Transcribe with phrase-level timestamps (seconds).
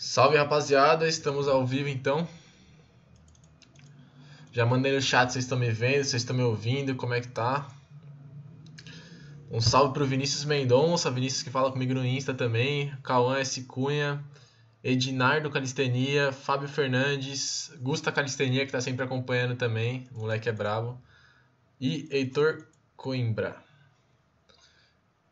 [0.00, 2.26] Salve rapaziada, estamos ao vivo então.
[4.52, 7.26] Já mandei no chat, vocês estão me vendo, vocês estão me ouvindo, como é que
[7.26, 7.68] tá?
[9.50, 13.64] Um salve pro Vinícius Mendonça, Vinícius que fala comigo no Insta também, Cauã S.
[13.64, 14.24] Cunha,
[14.84, 20.96] Edinardo Calistenia, Fábio Fernandes, Gusta Calistenia que tá sempre acompanhando também, o moleque é brabo,
[21.80, 23.56] e Heitor Coimbra.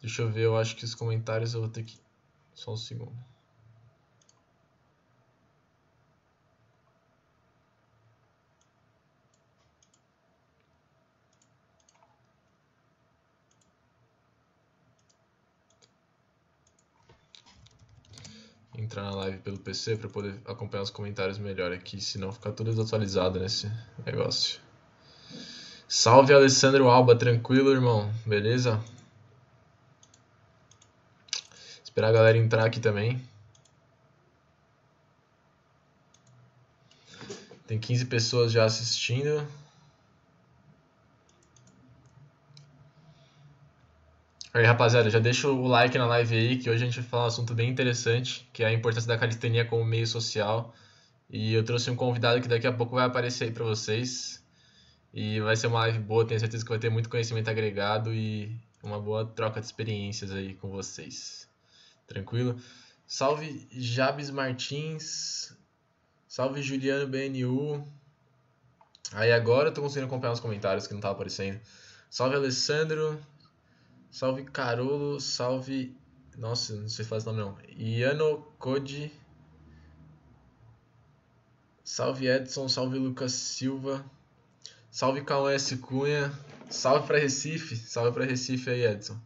[0.01, 1.97] Deixa eu ver, eu acho que os comentários eu vou ter que.
[2.53, 3.36] Só um segundo.
[18.77, 22.71] Entrar na live pelo PC para poder acompanhar os comentários melhor aqui, senão fica tudo
[22.71, 23.71] desatualizado nesse
[24.05, 24.61] negócio.
[25.89, 28.13] Salve Alessandro Alba, tranquilo, irmão?
[28.27, 28.83] Beleza?
[31.83, 33.23] Esperar a galera entrar aqui também.
[37.67, 39.47] Tem 15 pessoas já assistindo.
[44.57, 47.25] Aí, rapaziada, já deixa o like na live aí, que hoje a gente vai falar
[47.25, 50.75] um assunto bem interessante, que é a importância da calistenia como meio social.
[51.29, 54.43] E eu trouxe um convidado que daqui a pouco vai aparecer aí pra vocês.
[55.13, 58.59] E vai ser uma live boa, tenho certeza que vai ter muito conhecimento agregado e
[58.83, 61.47] uma boa troca de experiências aí com vocês.
[62.07, 62.59] Tranquilo?
[63.07, 65.55] Salve Jabes Martins.
[66.27, 67.87] Salve Juliano BNU.
[69.13, 71.61] Aí agora eu tô conseguindo acompanhar os comentários que não tava aparecendo.
[72.09, 73.21] Salve Alessandro.
[74.11, 75.97] Salve Carolo, salve.
[76.37, 77.71] Nossa, não sei fazer o nome não.
[77.79, 79.13] Iano Code.
[81.85, 84.05] Salve Edson, salve Lucas Silva.
[84.91, 85.77] Salve Cauã S.
[85.77, 86.33] Cunha.
[86.69, 87.77] Salve para Recife.
[87.77, 89.19] Salve para Recife aí, Edson.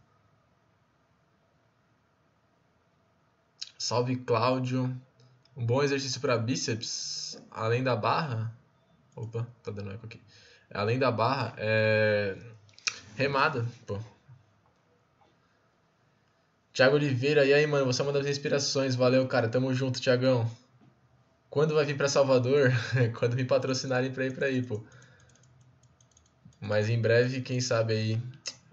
[3.77, 4.95] Salve Cláudio.
[5.55, 8.55] Um bom exercício para bíceps, além da barra.
[9.15, 10.21] Opa, tá dando eco aqui.
[10.73, 12.37] Além da barra, é
[13.15, 13.99] remada, pô.
[16.73, 17.85] Tiago Oliveira, e aí, mano?
[17.85, 18.95] Você é uma das inspirações.
[18.95, 19.49] Valeu, cara.
[19.49, 20.49] Tamo junto, Tiagão.
[21.49, 22.71] Quando vai vir para Salvador?
[23.19, 24.81] Quando me patrocinarem pra ir pra aí, pô.
[26.61, 28.21] Mas em breve, quem sabe aí,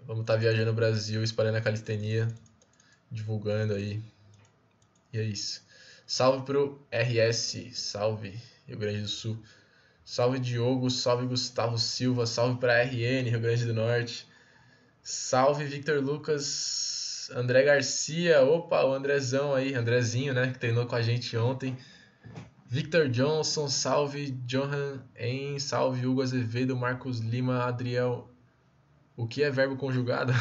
[0.05, 2.27] vamos estar tá viajando no Brasil, espalhando a calistenia,
[3.11, 4.01] divulgando aí.
[5.11, 5.61] E é isso.
[6.07, 9.37] Salve pro RS, salve Rio Grande do Sul.
[10.05, 14.25] Salve Diogo, salve Gustavo Silva, salve pra RN, Rio Grande do Norte.
[15.03, 16.98] Salve Victor Lucas,
[17.35, 21.77] André Garcia, opa, o Andrezão aí, Andrezinho, né, que treinou com a gente ontem.
[22.67, 28.29] Victor Johnson, salve Johan em salve Hugo Azevedo, Marcos Lima, Adriel.
[29.17, 30.33] O que é verbo conjugado?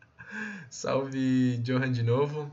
[0.70, 2.50] salve Johan de novo.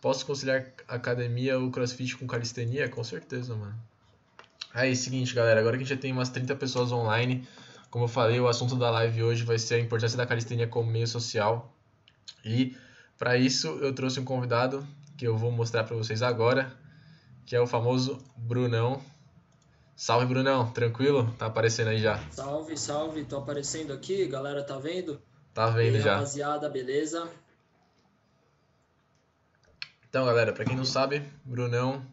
[0.00, 2.88] Posso conciliar academia ou crossfit com calistenia?
[2.88, 3.74] Com certeza, mano.
[4.74, 7.46] Aí, seguinte, galera, agora que a gente já tem umas 30 pessoas online,
[7.94, 10.90] como eu falei, o assunto da live hoje vai ser a importância da calistenia como
[10.90, 11.72] meio social.
[12.44, 12.76] E
[13.16, 14.84] para isso eu trouxe um convidado
[15.16, 16.76] que eu vou mostrar para vocês agora,
[17.46, 19.00] que é o famoso Brunão.
[19.94, 21.32] Salve Brunão, tranquilo?
[21.38, 22.18] Tá aparecendo aí já.
[22.32, 25.22] Salve, salve, tô aparecendo aqui, galera tá vendo?
[25.54, 26.14] Tá vendo aí, já.
[26.14, 27.30] Rapaziada, beleza?
[30.08, 32.04] Então, galera, para quem não sabe, Brunão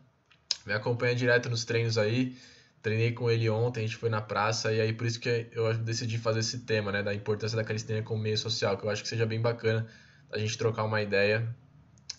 [0.63, 2.37] me acompanha direto nos treinos aí.
[2.81, 5.73] Treinei com ele ontem, a gente foi na praça, e aí por isso que eu
[5.77, 9.03] decidi fazer esse tema, né, da importância da calistenia como meio social, que eu acho
[9.03, 9.87] que seja bem bacana
[10.31, 11.47] a gente trocar uma ideia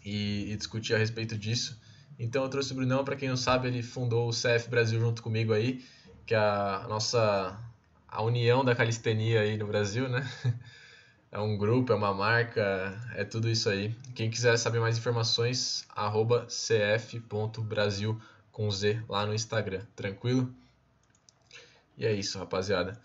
[0.04, 1.80] e, e discutir a respeito disso.
[2.18, 5.22] Então eu trouxe o Brunão, para quem não sabe, ele fundou o CF Brasil junto
[5.22, 5.84] comigo aí,
[6.26, 7.58] que é a nossa
[8.06, 10.28] a união da calistenia aí no Brasil, né?
[11.34, 13.96] É um grupo, é uma marca, é tudo isso aí.
[14.14, 18.20] Quem quiser saber mais informações, arroba cf.brasil
[18.52, 20.54] com Z lá no Instagram, tranquilo?
[21.96, 23.00] E é isso, rapaziada.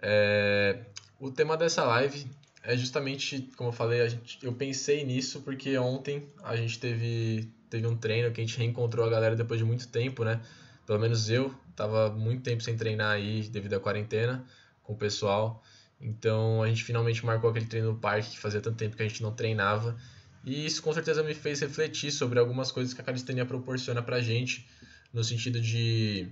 [0.00, 0.84] É...
[1.18, 2.26] O tema dessa live
[2.62, 7.86] é justamente, como eu falei, gente, eu pensei nisso porque ontem a gente teve, teve
[7.86, 10.40] um treino que a gente reencontrou a galera depois de muito tempo, né?
[10.86, 14.44] Pelo menos eu tava muito tempo sem treinar aí devido à quarentena
[14.82, 15.62] com o pessoal.
[16.00, 19.08] Então a gente finalmente marcou aquele treino no parque que fazia tanto tempo que a
[19.08, 19.96] gente não treinava.
[20.44, 24.20] E isso com certeza me fez refletir sobre algumas coisas que a calistenia proporciona pra
[24.20, 24.66] gente
[25.12, 26.28] no sentido de,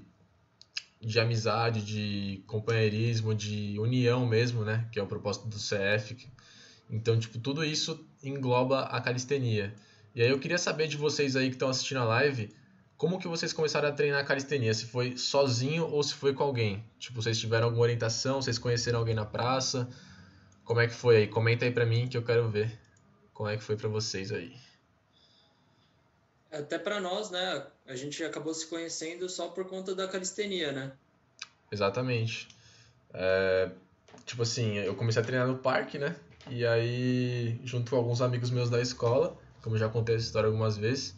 [1.01, 4.89] de amizade, de companheirismo, de união mesmo, né?
[4.93, 6.29] Que é o propósito do CF.
[6.91, 9.75] Então, tipo, tudo isso engloba a calistenia.
[10.15, 12.55] E aí eu queria saber de vocês aí que estão assistindo a live,
[12.97, 14.73] como que vocês começaram a treinar a calistenia?
[14.73, 16.83] Se foi sozinho ou se foi com alguém?
[16.99, 19.89] Tipo, vocês tiveram alguma orientação, vocês conheceram alguém na praça?
[20.65, 21.27] Como é que foi aí?
[21.27, 22.79] Comenta aí pra mim que eu quero ver
[23.35, 24.66] como é que foi pra vocês aí.
[26.51, 27.67] Até para nós, né?
[27.87, 30.93] A gente acabou se conhecendo só por conta da calistenia, né?
[31.71, 32.49] Exatamente.
[33.13, 33.71] É,
[34.25, 36.17] tipo assim, eu comecei a treinar no parque, né?
[36.49, 40.77] E aí, junto com alguns amigos meus da escola, como já contei essa história algumas
[40.77, 41.15] vezes.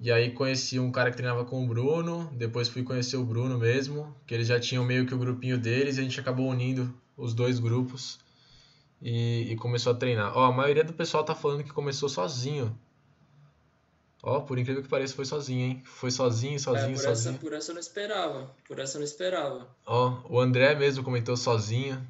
[0.00, 3.58] E aí conheci um cara que treinava com o Bruno, depois fui conhecer o Bruno
[3.58, 6.94] mesmo, que eles já tinham meio que o grupinho deles, e a gente acabou unindo
[7.16, 8.18] os dois grupos
[9.00, 10.36] e, e começou a treinar.
[10.36, 12.78] Ó, a maioria do pessoal tá falando que começou sozinho.
[14.28, 15.82] Ó, por incrível que pareça, foi sozinho, hein?
[15.84, 17.34] Foi sozinho, sozinho, é, por sozinho.
[17.34, 18.56] Essa, por essa eu não esperava.
[18.66, 19.68] Por essa eu não esperava.
[19.86, 22.04] Ó, o André mesmo comentou sozinho.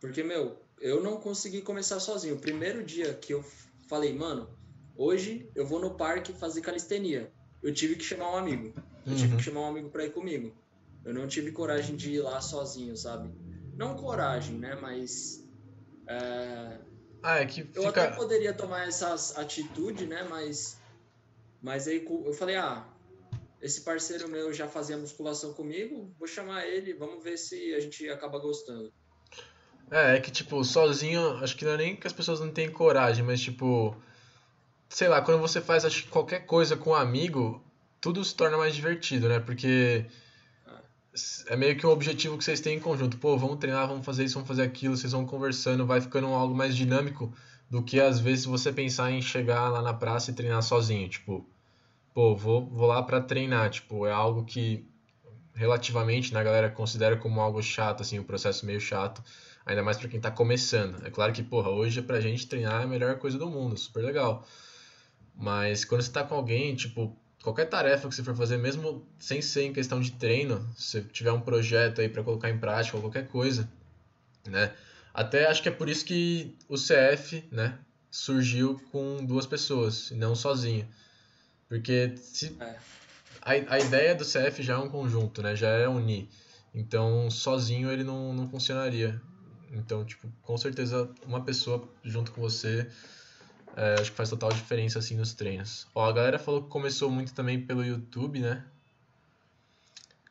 [0.00, 2.36] Porque, meu, eu não consegui começar sozinho.
[2.36, 3.44] O primeiro dia que eu
[3.88, 4.48] falei, mano,
[4.96, 7.28] hoje eu vou no parque fazer calistenia.
[7.60, 8.72] Eu tive que chamar um amigo.
[9.04, 9.18] Eu uhum.
[9.18, 10.54] tive que chamar um amigo para ir comigo.
[11.04, 13.28] Eu não tive coragem de ir lá sozinho, sabe?
[13.74, 14.78] Não coragem, né?
[14.80, 15.44] Mas.
[16.06, 16.78] É...
[17.28, 17.78] Ah, é que fica...
[17.78, 20.26] Eu até poderia tomar essa atitude, né?
[20.30, 20.80] Mas.
[21.60, 22.86] Mas aí eu falei, ah,
[23.60, 28.08] esse parceiro meu já fazia musculação comigo, vou chamar ele, vamos ver se a gente
[28.08, 28.90] acaba gostando.
[29.90, 32.70] É, é que, tipo, sozinho, acho que não é nem que as pessoas não têm
[32.70, 33.94] coragem, mas, tipo,
[34.88, 37.62] sei lá, quando você faz acho, qualquer coisa com um amigo,
[38.00, 39.38] tudo se torna mais divertido, né?
[39.38, 40.06] Porque
[41.46, 43.18] é meio que um objetivo que vocês têm em conjunto.
[43.18, 46.54] Pô, vamos treinar, vamos fazer isso, vamos fazer aquilo, vocês vão conversando, vai ficando algo
[46.54, 47.32] mais dinâmico
[47.70, 51.08] do que às vezes você pensar em chegar lá na praça e treinar sozinho.
[51.08, 51.48] Tipo,
[52.14, 53.70] pô, vou, vou lá para treinar.
[53.70, 54.88] Tipo, é algo que
[55.54, 59.22] relativamente, né, a galera considera como algo chato, assim, um processo meio chato.
[59.66, 61.04] Ainda mais para quem tá começando.
[61.06, 64.02] É claro que, porra, hoje pra gente treinar é a melhor coisa do mundo, super
[64.04, 64.46] legal.
[65.34, 69.40] Mas quando você tá com alguém, tipo, qualquer tarefa que você for fazer, mesmo sem
[69.40, 73.02] ser em questão de treino, se tiver um projeto aí para colocar em prática ou
[73.02, 73.68] qualquer coisa,
[74.46, 74.74] né?
[75.14, 77.78] Até acho que é por isso que o CF, né,
[78.10, 80.88] surgiu com duas pessoas e não sozinho.
[81.68, 82.76] Porque se é.
[83.42, 85.54] a, a ideia do CF já é um conjunto, né?
[85.54, 86.28] Já é unir.
[86.74, 89.20] Então, sozinho ele não, não funcionaria.
[89.72, 92.88] Então, tipo, com certeza uma pessoa junto com você
[93.78, 95.86] é, acho que faz total diferença assim nos treinos.
[95.94, 98.64] Ó, a galera falou que começou muito também pelo YouTube, né?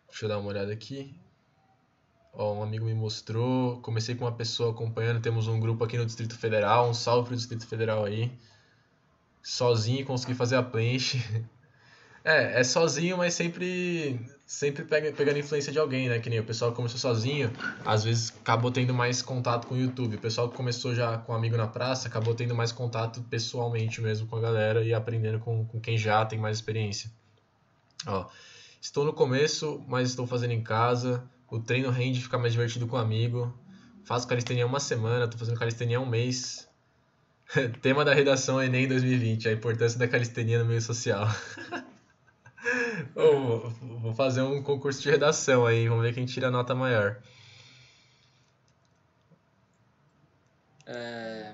[0.10, 1.16] Deixa eu dar uma olhada aqui.
[2.34, 3.80] Ó, um amigo me mostrou.
[3.82, 5.22] Comecei com uma pessoa acompanhando.
[5.22, 6.90] Temos um grupo aqui no Distrito Federal.
[6.90, 8.30] Um salve pro Distrito Federal aí.
[9.42, 11.18] Sozinho consegui fazer a planche.
[12.24, 16.20] É, é sozinho, mas sempre sempre pega, pegando influência de alguém, né?
[16.20, 17.52] Que nem o pessoal que começou sozinho,
[17.86, 20.16] às vezes acabou tendo mais contato com o YouTube.
[20.16, 24.02] O pessoal que começou já com um amigo na praça, acabou tendo mais contato pessoalmente
[24.02, 27.12] mesmo com a galera e aprendendo com, com quem já tem mais experiência.
[28.08, 28.26] Ó,
[28.80, 31.30] estou no começo, mas estou fazendo em casa.
[31.52, 33.54] O treino rende ficar mais divertido com um amigo.
[34.06, 36.70] Faço calistenia uma semana, estou fazendo calistenia um mês.
[37.82, 41.28] Tema da redação Enem 2020, a importância da calistenia no meio social.
[43.16, 47.22] oh, vou fazer um concurso de redação aí, vamos ver quem tira a nota maior.
[50.86, 51.54] É...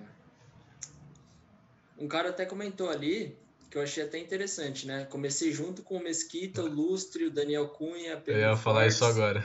[1.98, 3.36] Um cara até comentou ali
[3.74, 5.06] que eu achei até interessante, né?
[5.06, 9.04] Comecei junto com o Mesquita, o Lustre, o Daniel Cunha, Pedro Eu ia falar isso
[9.04, 9.44] agora.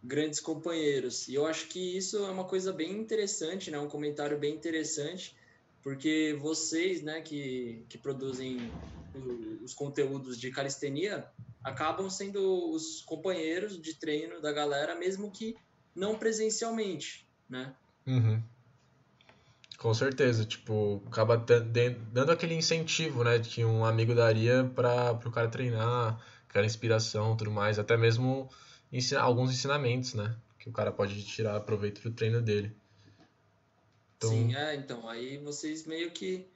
[0.00, 1.26] Grandes companheiros.
[1.26, 3.78] E eu acho que isso é uma coisa bem interessante, né?
[3.80, 5.34] Um comentário bem interessante,
[5.82, 8.58] porque vocês, né, que, que produzem
[9.62, 11.26] os conteúdos de calistenia
[11.64, 15.54] acabam sendo os companheiros de treino da galera, mesmo que
[15.94, 17.74] não presencialmente, né?
[18.06, 18.42] Uhum.
[19.76, 25.48] Com certeza, tipo, acaba dando aquele incentivo, né, que um amigo daria para o cara
[25.48, 28.48] treinar, aquela inspiração, tudo mais, até mesmo
[28.90, 32.74] ensinar alguns ensinamentos, né, que o cara pode tirar proveito do treino dele.
[34.18, 34.30] Então...
[34.30, 36.46] Sim, é, então, aí vocês meio que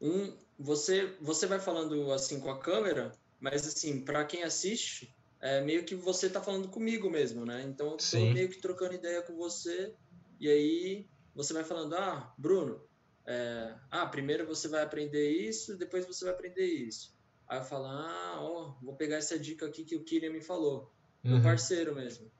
[0.00, 5.60] um você você vai falando assim com a câmera, mas assim, para quem assiste, é
[5.60, 7.62] meio que você tá falando comigo mesmo, né?
[7.66, 8.32] Então eu tô Sim.
[8.32, 9.94] meio que trocando ideia com você
[10.40, 12.80] e aí você vai falando, ah, Bruno,
[13.26, 17.14] é, ah, primeiro você vai aprender isso, depois você vai aprender isso.
[17.46, 20.92] Aí eu falo, ah, ó, vou pegar essa dica aqui que o Kylian me falou.
[21.22, 21.42] Meu uhum.
[21.42, 22.30] parceiro mesmo.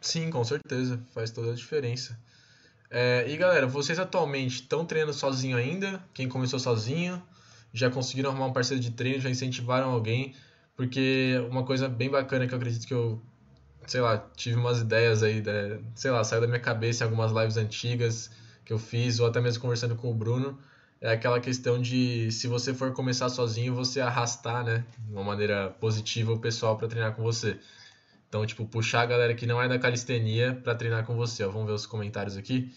[0.00, 2.20] Sim, com certeza, faz toda a diferença.
[2.94, 6.04] É, e galera, vocês atualmente estão treinando sozinho ainda?
[6.12, 7.22] Quem começou sozinho?
[7.72, 9.18] Já conseguiram arrumar um parceiro de treino?
[9.18, 10.34] Já incentivaram alguém?
[10.76, 13.18] Porque uma coisa bem bacana que eu acredito que eu,
[13.86, 15.80] sei lá, tive umas ideias aí, né?
[15.94, 18.30] sei lá, saiu da minha cabeça em algumas lives antigas
[18.62, 20.58] que eu fiz, ou até mesmo conversando com o Bruno,
[21.00, 25.70] é aquela questão de se você for começar sozinho, você arrastar, né, de uma maneira
[25.80, 27.58] positiva o pessoal para treinar com você.
[28.32, 31.44] Então, tipo, puxar a galera que não é da calistenia para treinar com você.
[31.44, 32.74] Ó, vamos ver os comentários aqui.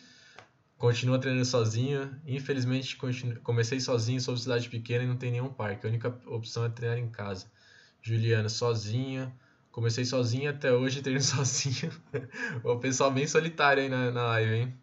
[0.78, 2.14] continua treinando sozinho.
[2.28, 2.98] Infelizmente,
[3.42, 5.88] comecei sozinho, sou de cidade pequena e não tem nenhum parque.
[5.88, 7.50] A única opção é treinar em casa.
[8.02, 9.34] Juliana, sozinha.
[9.72, 11.90] Comecei sozinho até hoje, treino sozinho.
[12.62, 14.78] o pessoal bem solitário aí na, na live, hein?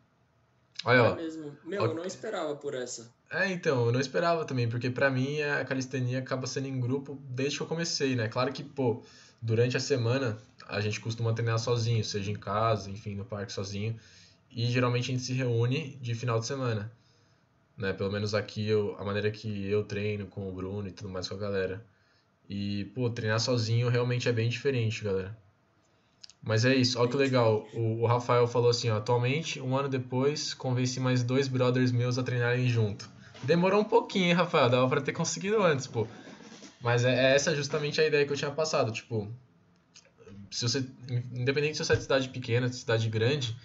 [0.87, 1.15] Olha, é ó.
[1.17, 1.59] mesmo.
[1.67, 3.13] Meu, ó, eu não esperava por essa.
[3.31, 7.21] É, então, eu não esperava também, porque para mim a calistenia acaba sendo em grupo
[7.29, 8.27] desde que eu comecei, né?
[8.29, 9.03] Claro que, pô,
[9.43, 10.39] durante a semana
[10.69, 13.97] a gente costuma treinar sozinho, seja em casa, enfim, no parque sozinho.
[14.51, 16.93] E geralmente a gente se reúne de final de semana.
[17.77, 17.93] Né?
[17.93, 21.29] Pelo menos aqui, eu, a maneira que eu treino com o Bruno e tudo mais
[21.29, 21.85] com a galera.
[22.49, 25.37] E, pô, treinar sozinho realmente é bem diferente, galera.
[26.43, 27.67] Mas é isso, olha que legal.
[27.73, 32.19] O, o, Rafael falou assim, ó, atualmente, um ano depois, convenci mais dois brothers meus
[32.19, 33.09] a treinarem junto.
[33.45, 34.69] Demorou um pouquinho, hein, Rafael?
[34.69, 36.07] Dava pra ter conseguido antes, pô.
[36.81, 39.33] Mas é, é essa justamente a ideia que eu tinha passado, tipo...
[40.53, 40.87] Se você,
[41.33, 43.57] independente se você é de cidade pequena, de cidade grande,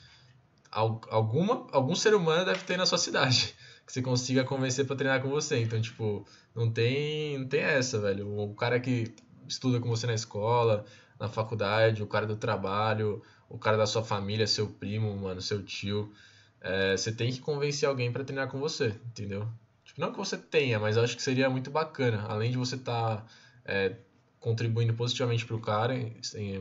[0.71, 5.21] alguma, algum ser humano deve ter na sua cidade que você consiga convencer para treinar
[5.21, 5.61] com você.
[5.61, 6.25] Então, tipo,
[6.55, 8.37] não tem, não tem essa, velho.
[8.37, 9.13] O cara que
[9.47, 10.85] estuda com você na escola,
[11.19, 15.63] na faculdade, o cara do trabalho, o cara da sua família, seu primo, mano, seu
[15.63, 16.11] tio.
[16.59, 19.47] É, você tem que convencer alguém para treinar com você, entendeu?
[19.85, 22.25] Tipo, não que você tenha, mas eu acho que seria muito bacana.
[22.27, 23.25] Além de você estar tá,
[23.63, 23.95] é,
[24.39, 25.95] contribuindo positivamente para o cara,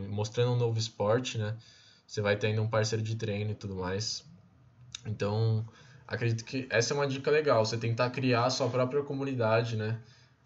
[0.09, 1.56] mostrando um novo esporte, né?
[2.06, 4.25] Você vai ter ainda um parceiro de treino e tudo mais.
[5.04, 5.66] Então,
[6.06, 7.64] acredito que essa é uma dica legal.
[7.64, 10.00] Você tentar criar a sua própria comunidade, né?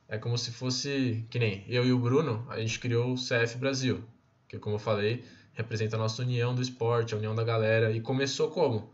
[0.09, 3.57] É como se fosse, que nem eu e o Bruno, a gente criou o CF
[3.59, 4.03] Brasil,
[4.49, 7.93] que como eu falei, representa a nossa união do esporte, a união da galera.
[7.93, 8.91] E começou como?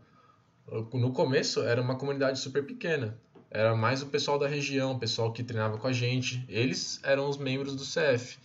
[0.93, 3.17] No começo era uma comunidade super pequena.
[3.49, 6.43] Era mais o pessoal da região, o pessoal que treinava com a gente.
[6.49, 8.37] Eles eram os membros do CF.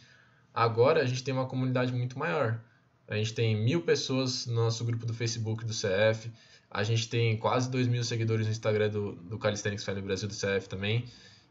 [0.54, 2.60] Agora a gente tem uma comunidade muito maior.
[3.08, 6.30] A gente tem mil pessoas no nosso grupo do Facebook do CF.
[6.70, 10.34] A gente tem quase 2 mil seguidores no Instagram do, do Calisthenics Family Brasil do
[10.34, 11.04] CF também.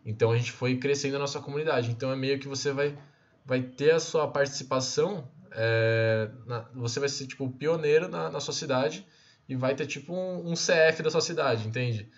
[0.05, 1.91] Então a gente foi crescendo a nossa comunidade.
[1.91, 2.97] Então é meio que você vai,
[3.45, 8.53] vai ter a sua participação, é, na, você vai ser tipo pioneiro na, na sua
[8.53, 9.05] cidade
[9.47, 12.09] e vai ter tipo um, um CF da sua cidade, entende?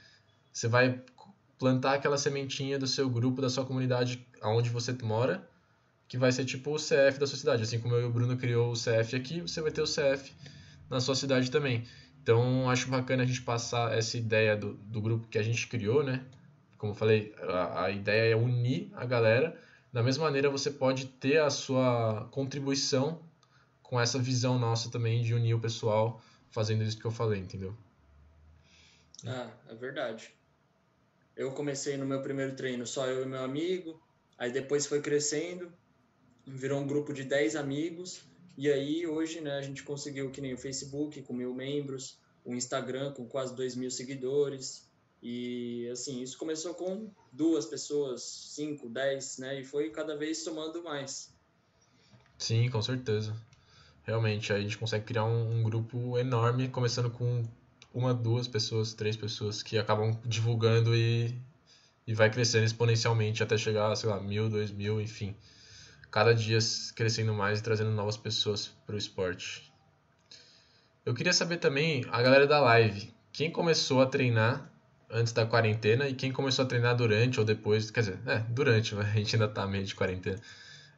[0.51, 1.01] Você vai
[1.63, 5.47] plantar aquela sementinha do seu grupo, da sua comunidade, aonde você mora,
[6.09, 7.63] que vai ser tipo o CF da sua cidade.
[7.63, 10.33] Assim como eu e o Bruno criou o CF aqui, você vai ter o CF
[10.89, 11.85] na sua cidade também.
[12.21, 16.03] Então, acho bacana a gente passar essa ideia do, do grupo que a gente criou,
[16.03, 16.25] né?
[16.77, 19.57] Como eu falei, a, a ideia é unir a galera.
[19.93, 23.21] Da mesma maneira, você pode ter a sua contribuição
[23.81, 27.73] com essa visão nossa também de unir o pessoal fazendo isso que eu falei, entendeu?
[29.25, 30.42] Ah, é verdade.
[31.35, 34.01] Eu comecei no meu primeiro treino só eu e meu amigo,
[34.37, 35.71] aí depois foi crescendo,
[36.45, 38.21] virou um grupo de 10 amigos,
[38.57, 42.53] e aí hoje né, a gente conseguiu que nem o Facebook com mil membros, o
[42.53, 44.87] Instagram com quase 2 mil seguidores,
[45.25, 49.61] e assim, isso começou com duas pessoas, cinco, dez, né?
[49.61, 51.33] E foi cada vez somando mais.
[52.37, 53.33] Sim, com certeza.
[54.03, 57.41] Realmente, a gente consegue criar um, um, grupo enorme, começando com
[57.93, 61.33] uma, duas pessoas, três pessoas que acabam divulgando e,
[62.07, 65.35] e vai crescendo exponencialmente até chegar, sei lá, mil, dois mil, enfim
[66.13, 66.59] cada dia
[66.95, 69.73] crescendo mais e trazendo novas pessoas para o esporte.
[71.03, 74.71] Eu queria saber também a galera da live, quem começou a treinar
[75.09, 78.93] antes da quarentena e quem começou a treinar durante ou depois, quer dizer, é, durante,
[78.95, 80.37] a gente ainda tá meio de quarentena.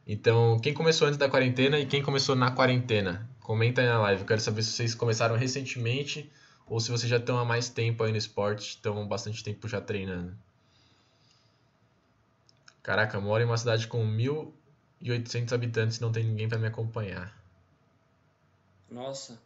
[0.06, 3.26] Então, quem começou antes da quarentena e quem começou na quarentena?
[3.40, 4.20] Comenta aí na live.
[4.20, 6.30] Eu quero saber se vocês começaram recentemente
[6.66, 9.80] ou se vocês já estão há mais tempo aí no esporte, estão bastante tempo já
[9.80, 10.36] treinando.
[12.82, 14.54] Caraca, moro em uma cidade com mil
[15.00, 17.36] e 800 habitantes não tem ninguém para me acompanhar.
[18.90, 19.40] Nossa,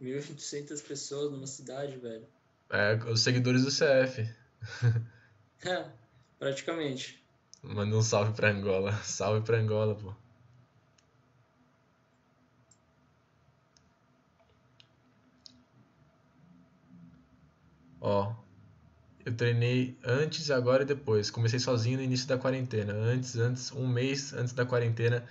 [0.00, 2.26] 1.800 pessoas numa cidade, velho.
[2.70, 4.28] É, os seguidores do CF.
[5.64, 5.86] é,
[6.38, 7.22] praticamente.
[7.62, 8.92] Manda um salve pra Angola.
[9.02, 10.14] Salve pra Angola, pô.
[18.06, 18.34] Ó,
[19.24, 21.30] eu treinei antes, agora e depois.
[21.30, 22.92] Comecei sozinho no início da quarentena.
[22.92, 25.24] Antes, antes, um mês antes da quarentena,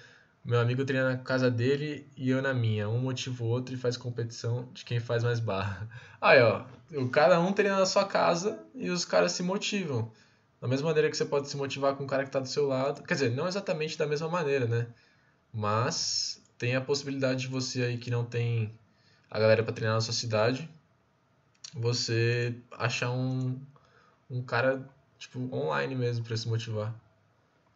[0.43, 2.89] meu amigo treina na casa dele e eu na minha.
[2.89, 5.87] Um motiva o outro e faz competição de quem faz mais barra.
[6.19, 6.65] Aí, ó,
[7.11, 10.11] cada um treina na sua casa e os caras se motivam.
[10.59, 12.65] Da mesma maneira que você pode se motivar com o cara que está do seu
[12.65, 13.03] lado.
[13.03, 14.87] Quer dizer, não exatamente da mesma maneira, né?
[15.53, 18.73] Mas tem a possibilidade de você aí que não tem
[19.29, 20.67] a galera para treinar na sua cidade,
[21.73, 23.59] você achar um,
[24.29, 24.87] um cara,
[25.17, 26.93] tipo, online mesmo para se motivar.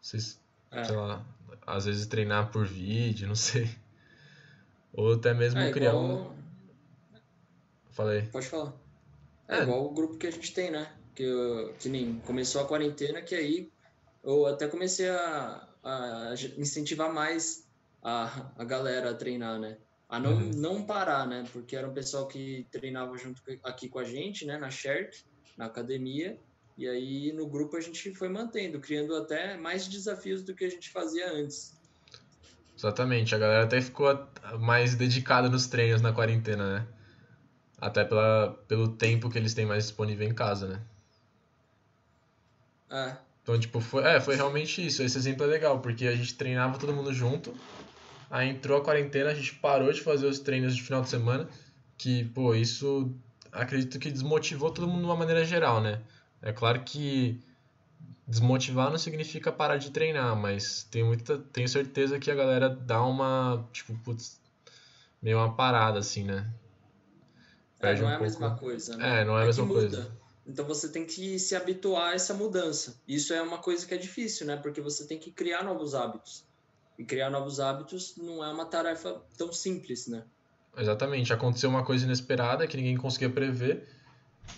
[0.00, 0.40] Vocês,
[0.70, 0.84] é.
[0.84, 1.24] sei lá,
[1.66, 3.68] às vezes treinar por vídeo, não sei.
[4.92, 6.04] Ou até mesmo é, criar igual...
[6.04, 6.38] um.
[7.90, 8.22] Falei.
[8.22, 8.72] Pode falar.
[9.48, 10.90] É, é, igual o grupo que a gente tem, né?
[11.14, 13.70] Que, que nem começou a quarentena, que aí
[14.22, 17.66] eu até comecei a, a incentivar mais
[18.02, 19.76] a, a galera a treinar, né?
[20.08, 20.50] A não, uhum.
[20.54, 21.44] não parar, né?
[21.52, 24.56] Porque era um pessoal que treinava junto aqui com a gente, né?
[24.56, 25.22] Na Sherk,
[25.56, 26.38] na academia.
[26.78, 30.70] E aí no grupo a gente foi mantendo, criando até mais desafios do que a
[30.70, 31.76] gente fazia antes.
[32.76, 34.28] Exatamente, a galera até ficou
[34.60, 36.86] mais dedicada nos treinos na quarentena, né?
[37.80, 40.80] Até pela, pelo tempo que eles têm mais disponível em casa, né?
[42.88, 43.16] É.
[43.42, 45.02] Então, tipo, foi, é, foi realmente isso.
[45.02, 47.52] Esse exemplo é legal, porque a gente treinava todo mundo junto.
[48.30, 51.48] Aí entrou a quarentena, a gente parou de fazer os treinos de final de semana.
[51.96, 53.12] Que, pô, isso
[53.50, 56.00] acredito que desmotivou todo mundo de uma maneira geral, né?
[56.40, 57.40] É claro que
[58.26, 63.02] desmotivar não significa parar de treinar, mas tenho, muita, tenho certeza que a galera dá
[63.02, 64.38] uma, tipo, putz,
[65.22, 66.52] meio uma parada, assim, né?
[67.80, 68.22] É, não um é a pouco...
[68.22, 69.20] mesma coisa, né?
[69.20, 70.12] É, não é a é mesma coisa.
[70.46, 73.00] Então você tem que se habituar a essa mudança.
[73.06, 74.56] Isso é uma coisa que é difícil, né?
[74.56, 76.44] Porque você tem que criar novos hábitos.
[76.98, 80.24] E criar novos hábitos não é uma tarefa tão simples, né?
[80.76, 81.32] Exatamente.
[81.32, 83.88] Aconteceu uma coisa inesperada que ninguém conseguia prever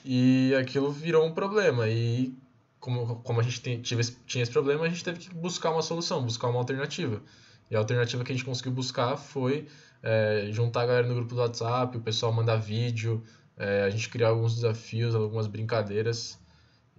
[0.05, 1.89] e aquilo virou um problema.
[1.89, 2.35] E
[2.79, 6.25] como, como a gente tem, tinha esse problema, a gente teve que buscar uma solução,
[6.25, 7.23] buscar uma alternativa.
[7.71, 9.69] E a alternativa que a gente conseguiu buscar foi
[10.03, 13.23] é, juntar a galera no grupo do WhatsApp, o pessoal mandar vídeo,
[13.57, 16.40] é, a gente criar alguns desafios, algumas brincadeiras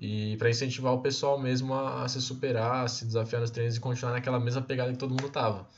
[0.01, 3.77] e para incentivar o pessoal mesmo a, a, se superar, a se desafiar nos treinos
[3.77, 5.70] e continuar naquela mesma pegada que todo mundo tava.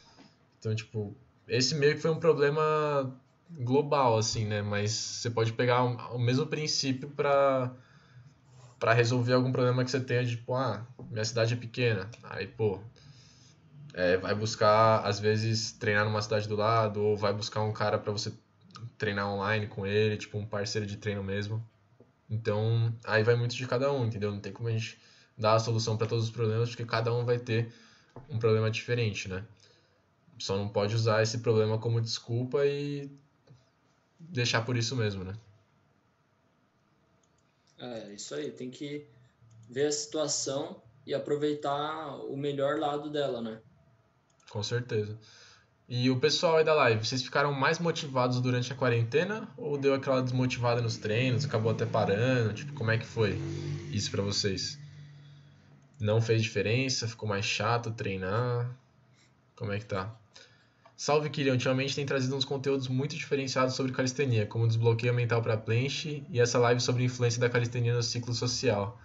[0.57, 1.13] Então, tipo,
[1.45, 3.13] esse meio que foi um problema
[3.51, 4.61] global, assim, né?
[4.61, 7.75] Mas você pode pegar o, o mesmo princípio para
[8.79, 12.09] para resolver algum problema que você tenha, de, tipo, ah, minha cidade é pequena.
[12.23, 12.81] Aí, pô,
[13.93, 17.97] é, vai buscar, às vezes, treinar numa cidade do lado, ou vai buscar um cara
[17.97, 18.33] para você
[18.97, 21.65] treinar online com ele, tipo, um parceiro de treino mesmo.
[22.29, 24.31] Então, aí vai muito de cada um, entendeu?
[24.31, 24.97] Não tem como a gente
[25.37, 27.71] dar a solução para todos os problemas, porque cada um vai ter
[28.29, 29.43] um problema diferente, né?
[30.39, 33.09] Só não pode usar esse problema como desculpa e
[34.19, 35.33] deixar por isso mesmo, né?
[37.77, 39.05] É, isso aí, tem que
[39.69, 43.59] ver a situação e aproveitar o melhor lado dela, né?
[44.49, 45.17] Com certeza.
[45.87, 49.93] E o pessoal aí da live, vocês ficaram mais motivados durante a quarentena ou deu
[49.93, 52.53] aquela desmotivada nos treinos, acabou até parando?
[52.53, 53.37] Tipo, como é que foi
[53.91, 54.79] isso para vocês?
[55.99, 57.07] Não fez diferença?
[57.07, 58.73] Ficou mais chato treinar?
[59.55, 60.15] Como é que tá?
[60.95, 65.57] Salve Kirian, ultimamente tem trazido uns conteúdos muito diferenciados sobre calistenia, como desbloqueio mental para
[65.57, 68.97] planche e essa live sobre a influência da calistenia no ciclo social.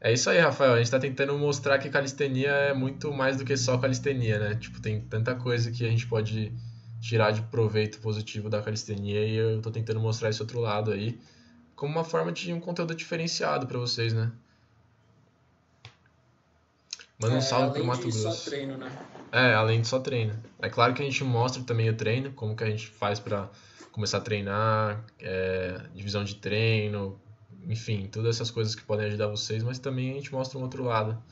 [0.00, 0.74] É isso aí, Rafael.
[0.74, 4.54] A gente está tentando mostrar que calistenia é muito mais do que só calistenia, né?
[4.54, 6.52] Tipo, tem tanta coisa que a gente pode
[7.00, 11.18] tirar de proveito positivo da calistenia e eu estou tentando mostrar esse outro lado aí
[11.74, 14.32] como uma forma de um conteúdo diferenciado para vocês, né?
[17.20, 18.32] Manda um é, salve pro Mato Grosso.
[18.32, 18.90] Só treino, né?
[19.30, 20.36] É, além de só treino.
[20.60, 23.48] É claro que a gente mostra também o treino, como que a gente faz para
[23.92, 27.20] começar a treinar, é, divisão de treino,
[27.68, 30.82] enfim, todas essas coisas que podem ajudar vocês, mas também a gente mostra um outro
[30.82, 31.22] lado.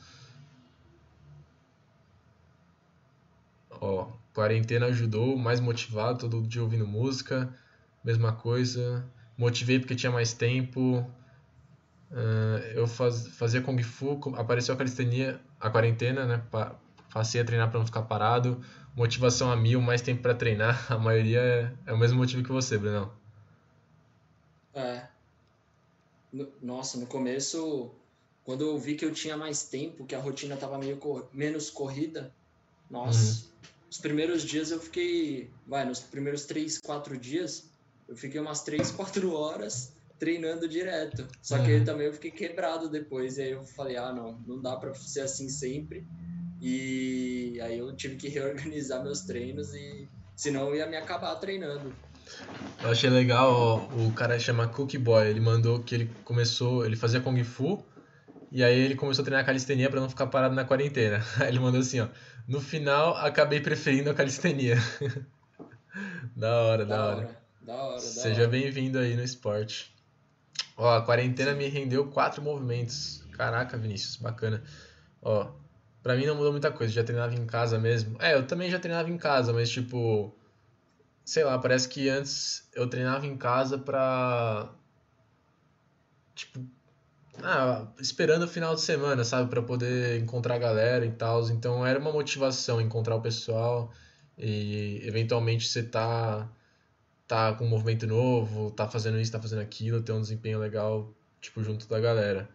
[3.81, 7.51] Ó, quarentena ajudou, mais motivado, todo dia ouvindo música,
[8.03, 9.03] mesma coisa.
[9.35, 10.99] Motivei porque tinha mais tempo.
[12.11, 16.43] Uh, eu faz, fazia Kung Fu, apareceu a calistenia, a quarentena, né?
[17.11, 18.61] Passei a treinar para não ficar parado.
[18.95, 20.85] Motivação a mil, mais tempo para treinar.
[20.91, 23.11] A maioria é, é, o mesmo motivo que você, Brunão.
[24.73, 25.16] É.
[26.31, 27.91] No, nossa, no começo,
[28.43, 31.69] quando eu vi que eu tinha mais tempo, que a rotina estava meio cor, menos
[31.69, 32.33] corrida,
[32.89, 33.69] nossa, uhum.
[33.89, 37.69] os primeiros dias eu fiquei, vai, nos primeiros três, quatro dias,
[38.07, 41.27] eu fiquei umas três, quatro horas treinando direto.
[41.41, 41.85] Só que uhum.
[41.85, 43.37] também eu fiquei quebrado depois.
[43.37, 46.05] E aí eu falei, ah, não, não dá para ser assim sempre.
[46.59, 51.93] E aí eu tive que reorganizar meus treinos e senão eu ia me acabar treinando.
[52.83, 56.95] Eu achei legal, ó, o cara chama Cookie Boy, ele mandou que ele começou, ele
[56.95, 57.83] fazia Kung Fu,
[58.51, 61.21] e aí ele começou a treinar calistenia para não ficar parado na quarentena.
[61.41, 62.07] Aí ele mandou assim, ó,
[62.47, 64.77] no final acabei preferindo a calistenia.
[66.35, 67.17] da hora, da, da hora.
[67.17, 67.41] hora.
[67.61, 69.93] Da hora, Seja bem-vindo aí no esporte.
[70.77, 73.23] Ó, a quarentena me rendeu quatro movimentos.
[73.33, 74.63] Caraca, Vinícius, bacana.
[75.21, 75.51] Ó,
[76.01, 78.15] pra mim não mudou muita coisa, já treinava em casa mesmo.
[78.21, 80.36] É, eu também já treinava em casa, mas tipo,
[81.27, 84.73] sei lá, parece que antes eu treinava em casa pra.
[86.33, 86.65] Tipo.
[87.43, 89.49] Ah, esperando o final de semana, sabe?
[89.49, 91.47] para poder encontrar a galera e tal.
[91.49, 93.91] Então era uma motivação encontrar o pessoal
[94.37, 96.49] e eventualmente você tá
[97.27, 101.13] tá com um movimento novo, tá fazendo isso, tá fazendo aquilo, ter um desempenho legal,
[101.41, 102.49] tipo, junto da galera.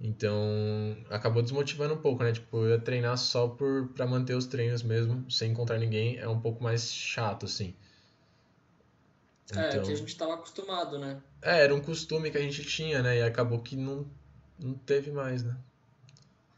[0.00, 2.32] Então, acabou desmotivando um pouco, né?
[2.32, 6.28] Tipo, eu ia treinar só por para manter os treinos mesmo, sem encontrar ninguém, é
[6.28, 7.74] um pouco mais chato, assim.
[9.54, 9.82] É, então...
[9.82, 11.20] que a gente tava acostumado, né?
[11.42, 13.18] É, era um costume que a gente tinha, né?
[13.18, 14.06] E acabou que não,
[14.58, 15.56] não teve mais, né?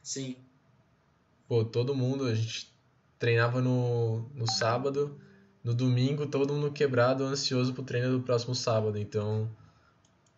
[0.03, 0.37] Sim.
[1.49, 2.73] Pô, todo mundo, a gente
[3.19, 5.19] treinava no, no sábado,
[5.63, 8.99] no domingo todo mundo quebrado, ansioso pro treino do próximo sábado.
[8.99, 9.51] Então,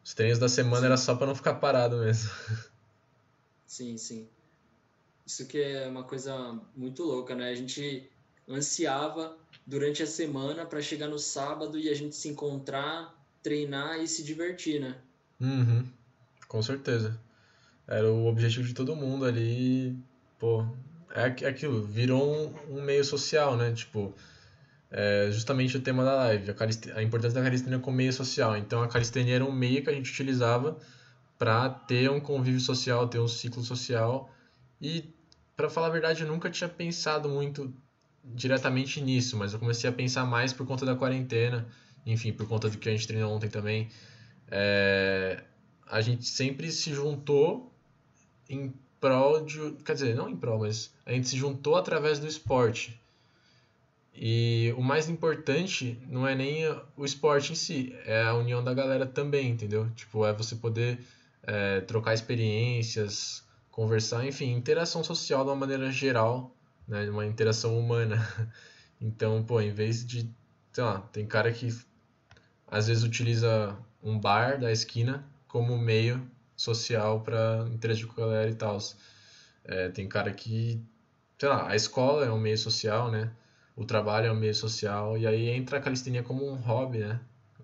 [0.04, 0.86] os treinos da semana sim.
[0.86, 2.30] era só para não ficar parado mesmo.
[3.66, 4.28] Sim, sim.
[5.26, 7.50] Isso que é uma coisa muito louca, né?
[7.50, 8.08] A gente
[8.48, 14.06] ansiava durante a semana para chegar no sábado e a gente se encontrar, treinar e
[14.06, 14.96] se divertir, né?
[15.40, 15.84] Uhum.
[16.46, 17.18] Com certeza.
[17.86, 19.96] Era o objetivo de todo mundo ali.
[20.38, 20.64] Pô,
[21.10, 23.72] é aquilo, virou um, um meio social, né?
[23.72, 24.14] Tipo,
[24.90, 28.56] é justamente o tema da live, a, a importância da calistenia como meio social.
[28.56, 30.78] Então, a calistenia era um meio que a gente utilizava
[31.38, 34.30] para ter um convívio social, ter um ciclo social.
[34.80, 35.12] E,
[35.56, 37.72] para falar a verdade, eu nunca tinha pensado muito
[38.34, 41.66] diretamente nisso, mas eu comecei a pensar mais por conta da quarentena,
[42.04, 43.88] enfim, por conta do que a gente treinou ontem também.
[44.48, 45.42] É,
[45.88, 47.72] a gente sempre se juntou
[48.48, 49.72] em prol de.
[49.84, 53.00] Quer dizer, não em prol, mas a gente se juntou através do esporte.
[54.18, 56.64] E o mais importante não é nem
[56.96, 59.90] o esporte em si, é a união da galera também, entendeu?
[59.94, 61.00] Tipo, é você poder
[61.42, 66.55] é, trocar experiências, conversar, enfim, interação social de uma maneira geral,
[66.86, 68.16] né, uma interação humana.
[68.98, 70.34] Então, pô, em vez de,
[70.72, 71.68] sei lá, tem cara que
[72.66, 78.50] às vezes utiliza um bar da esquina como meio social para interagir com a galera
[78.50, 78.78] e tal.
[79.64, 80.82] É, tem cara que,
[81.38, 83.30] sei lá, a escola é um meio social, né?
[83.76, 87.20] O trabalho é um meio social e aí entra a calistenia como um hobby, né?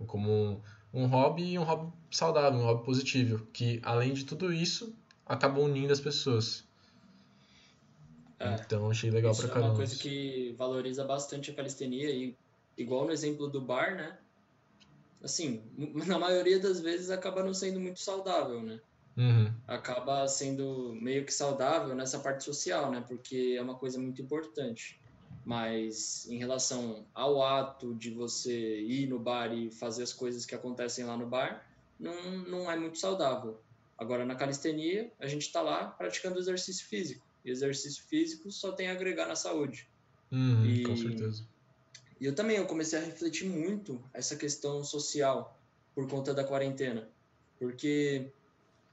[0.07, 0.61] Como um,
[0.93, 5.61] um hobby e um hobby saudável, um hobby positivo, que além de tudo isso, acaba
[5.61, 6.65] unindo as pessoas.
[8.43, 9.67] É, então achei legal pra caramba.
[9.67, 12.37] É uma coisa que valoriza bastante a calistenia e
[12.77, 14.19] igual no exemplo do bar, né?
[15.23, 15.63] Assim,
[16.07, 18.81] na maioria das vezes acaba não sendo muito saudável, né?
[19.17, 19.53] Uhum.
[19.69, 23.05] Acaba sendo meio que saudável nessa parte social, né?
[23.07, 25.01] Porque é uma coisa muito importante.
[25.45, 30.55] Mas em relação ao ato de você ir no bar e fazer as coisas que
[30.55, 31.67] acontecem lá no bar,
[31.99, 33.61] não, não é muito saudável.
[33.99, 37.25] Agora, na calistenia, a gente está lá praticando exercício físico.
[37.45, 39.89] Exercício físico só tem a agregar na saúde.
[40.31, 41.47] Uhum, e, com certeza.
[42.21, 45.61] E eu também eu comecei a refletir muito essa questão social
[45.95, 47.11] por conta da quarentena.
[47.59, 48.33] Porque,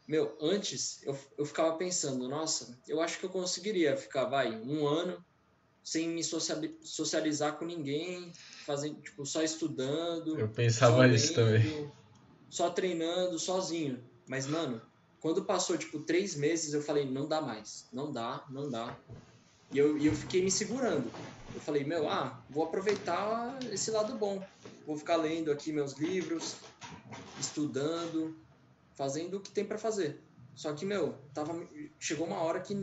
[0.07, 4.87] meu, antes eu, eu ficava pensando, nossa, eu acho que eu conseguiria ficar, vai, um
[4.87, 5.23] ano
[5.83, 8.31] sem me socializar com ninguém,
[8.65, 10.39] fazendo, tipo, só estudando.
[10.39, 11.91] Eu pensava isso também.
[12.49, 14.03] Só treinando, sozinho.
[14.27, 14.81] Mas, mano,
[15.21, 17.87] quando passou, tipo, três meses, eu falei, não dá mais.
[17.91, 18.97] Não dá, não dá.
[19.71, 21.11] E eu, e eu fiquei me segurando.
[21.53, 24.41] Eu falei, meu, ah, vou aproveitar esse lado bom.
[24.85, 26.55] Vou ficar lendo aqui meus livros,
[27.39, 28.37] estudando,
[28.95, 30.21] fazendo o que tem para fazer.
[30.55, 31.53] Só que, meu, tava,
[31.99, 32.73] chegou uma hora que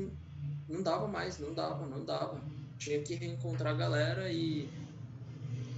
[0.69, 2.41] não dava mais, não dava, não dava
[2.79, 4.69] tinha que reencontrar a galera e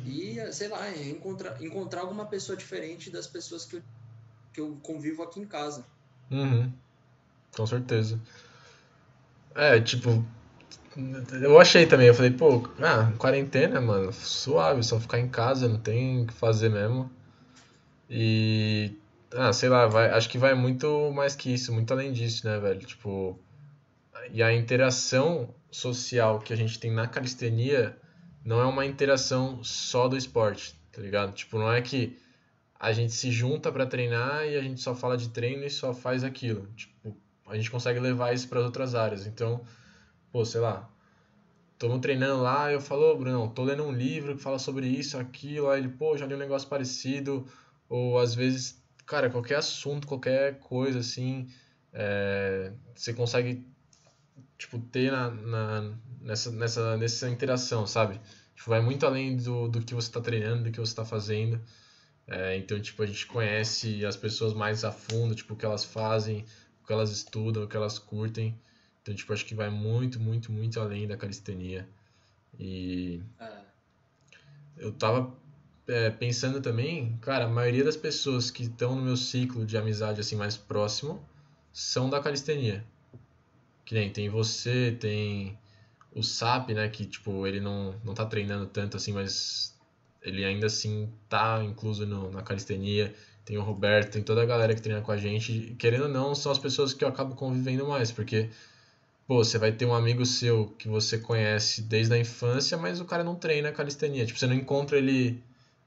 [0.05, 3.83] e sei lá encontrar encontrar alguma pessoa diferente das pessoas que eu,
[4.53, 5.85] que eu convivo aqui em casa
[6.31, 6.73] uhum.
[7.57, 8.21] com certeza
[9.55, 10.25] é tipo
[11.41, 15.79] eu achei também eu falei pô ah quarentena mano suave só ficar em casa não
[15.79, 17.11] tem o que fazer mesmo
[18.11, 18.97] e
[19.33, 22.59] ah sei lá vai acho que vai muito mais que isso muito além disso né
[22.59, 23.39] velho tipo
[24.33, 27.97] e a interação social que a gente tem na calistenia
[28.45, 31.35] não é uma interação só do esporte, tá ligado?
[31.35, 32.19] Tipo, não é que
[32.79, 35.93] a gente se junta para treinar e a gente só fala de treino e só
[35.93, 36.69] faz aquilo.
[36.77, 39.27] Tipo, a gente consegue levar isso para outras áreas.
[39.27, 39.63] Então,
[40.31, 40.89] pô, sei lá,
[41.73, 45.19] estamos treinando lá, eu falo, oh, Bruno, tô lendo um livro que fala sobre isso,
[45.19, 47.47] aquilo, aí ele, pô, já li um negócio parecido,
[47.89, 51.49] ou às vezes, cara, qualquer assunto, qualquer coisa assim,
[51.93, 53.67] é, você consegue
[54.59, 58.21] tipo, ter na, na, nessa, nessa, nessa interação, sabe?
[58.55, 61.61] Tipo, vai muito além do, do que você está treinando, do que você está fazendo.
[62.29, 65.85] É, então, tipo, a gente conhece as pessoas mais a fundo, tipo, o que elas
[65.85, 66.45] fazem,
[66.83, 68.55] o que elas estudam, o que elas curtem.
[69.01, 71.89] Então, tipo, acho que vai muito, muito, muito além da calistenia.
[72.59, 73.61] E é.
[74.77, 75.35] eu tava
[75.87, 80.21] é, pensando também, cara, a maioria das pessoas que estão no meu ciclo de amizade
[80.21, 81.27] assim mais próximo
[81.73, 82.85] são da calistenia.
[83.87, 85.59] Que nem tem você, tem
[86.13, 86.89] o SAP, né?
[86.91, 89.78] Que, tipo, ele não, não tá treinando tanto assim, mas
[90.29, 93.15] ele ainda assim tá incluso no, na calistenia.
[93.45, 95.75] Tem o Roberto, tem toda a galera que treina com a gente.
[95.79, 98.49] Querendo ou não, são as pessoas que eu acabo convivendo mais, porque
[99.27, 103.05] pô, você vai ter um amigo seu que você conhece desde a infância, mas o
[103.05, 104.27] cara não treina calistenia.
[104.27, 105.39] Tipo, você não encontra ele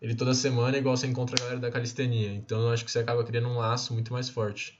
[0.01, 2.33] ele toda semana igual você encontra a galera da calistenia.
[2.33, 4.77] Então eu acho que você acaba criando um laço muito mais forte.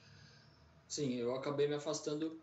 [0.87, 2.35] Sim, eu acabei me afastando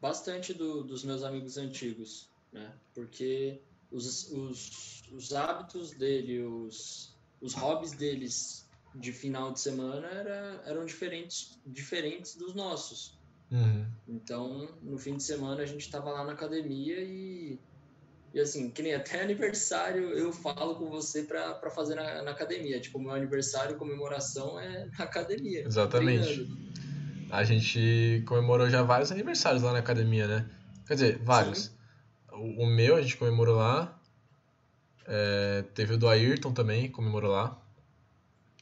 [0.00, 2.72] bastante do, dos meus amigos antigos, né?
[2.94, 3.58] Porque
[3.92, 10.84] os, os, os hábitos dele, os, os hobbies deles de final de semana era, eram
[10.84, 13.18] diferentes, diferentes dos nossos.
[13.50, 13.86] Uhum.
[14.08, 17.58] Então, no fim de semana a gente estava lá na academia e,
[18.32, 22.80] e assim, que nem até aniversário eu falo com você para fazer na, na, academia.
[22.80, 25.66] Tipo, meu aniversário, comemoração é na academia.
[25.66, 26.24] Exatamente.
[26.24, 26.72] Treinando.
[27.30, 30.50] A gente comemorou já vários aniversários lá na academia, né?
[30.86, 31.72] Quer dizer, vários.
[32.42, 33.96] O, o, meu a gente comemorou lá.
[35.06, 37.62] É, teve o do Ayrton também, comemorou lá.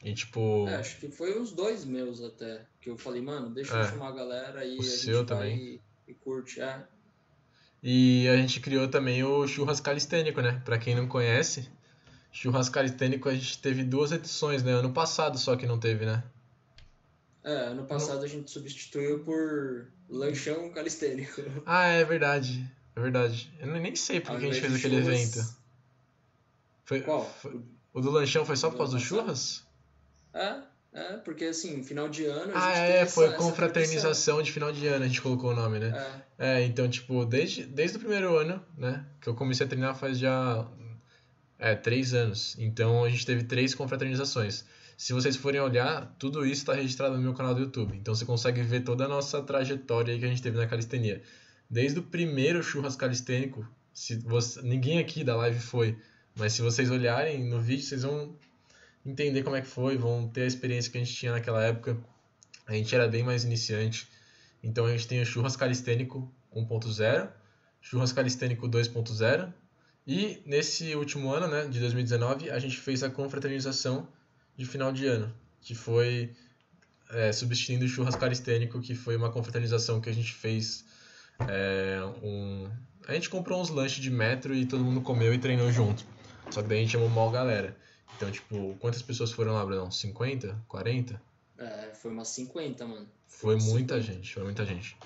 [0.03, 0.67] E tipo.
[0.67, 2.65] É, acho que foi os dois meus até.
[2.79, 5.27] Que eu falei, mano, deixa é, eu chamar a galera e o a seu gente
[5.27, 5.57] também.
[5.57, 6.61] E, e, curte.
[6.61, 6.83] É.
[7.81, 10.61] E a gente criou também o Churras Calistênico, né?
[10.63, 11.67] Pra quem não conhece,
[12.31, 14.73] Churras Calistênico a gente teve duas edições, né?
[14.73, 16.23] Ano passado só que não teve, né?
[17.43, 18.23] É, ano passado não.
[18.25, 21.41] a gente substituiu por lanchão calistênico.
[21.65, 22.69] Ah, é verdade.
[22.95, 23.53] É verdade.
[23.59, 25.35] Eu nem sei por que a gente fez aquele churras...
[25.35, 25.55] evento.
[26.85, 27.25] Foi, Qual?
[27.25, 27.61] Foi...
[27.93, 29.63] O do lanchão foi só por causa do churras?
[30.33, 30.61] É,
[30.93, 32.51] é, porque assim, final de ano.
[32.55, 35.55] A ah, é, foi essa, confraternização essa de final de ano, a gente colocou o
[35.55, 36.23] nome, né?
[36.37, 36.61] É.
[36.61, 39.05] é, então, tipo, desde, desde o primeiro ano, né?
[39.21, 40.67] Que eu comecei a treinar faz já.
[41.57, 42.55] É, três anos.
[42.57, 44.65] Então a gente teve três confraternizações.
[44.97, 47.95] Se vocês forem olhar, tudo isso está registrado no meu canal do YouTube.
[47.95, 51.21] Então você consegue ver toda a nossa trajetória que a gente teve na calistenia.
[51.71, 55.97] Desde o primeiro churras calistênico, se você, ninguém aqui da live foi,
[56.35, 58.35] mas se vocês olharem no vídeo, vocês vão
[59.05, 61.97] entender como é que foi, vão ter a experiência que a gente tinha naquela época.
[62.67, 64.05] A gente era bem mais iniciante.
[64.61, 67.31] Então a gente tem o churras calistênico 1.0,
[67.81, 69.53] churras calistênico 2.0
[70.05, 74.09] e nesse último ano, né, de 2019, a gente fez a confraternização
[74.57, 76.35] de final de ano, que foi
[77.11, 80.83] é, substituindo o churras calistênico, que foi uma confraternização que a gente fez.
[81.49, 82.69] É, um...
[83.07, 86.05] A gente comprou uns lanches de metro e todo mundo comeu e treinou junto.
[86.49, 87.75] Só que daí a gente chamou mal galera.
[88.15, 89.91] Então, tipo, quantas pessoas foram lá, Bruno?
[89.91, 90.63] 50?
[90.67, 91.21] 40?
[91.57, 93.07] É, foi umas 50, mano.
[93.27, 94.01] Foi muita 50.
[94.01, 94.97] gente, foi muita gente.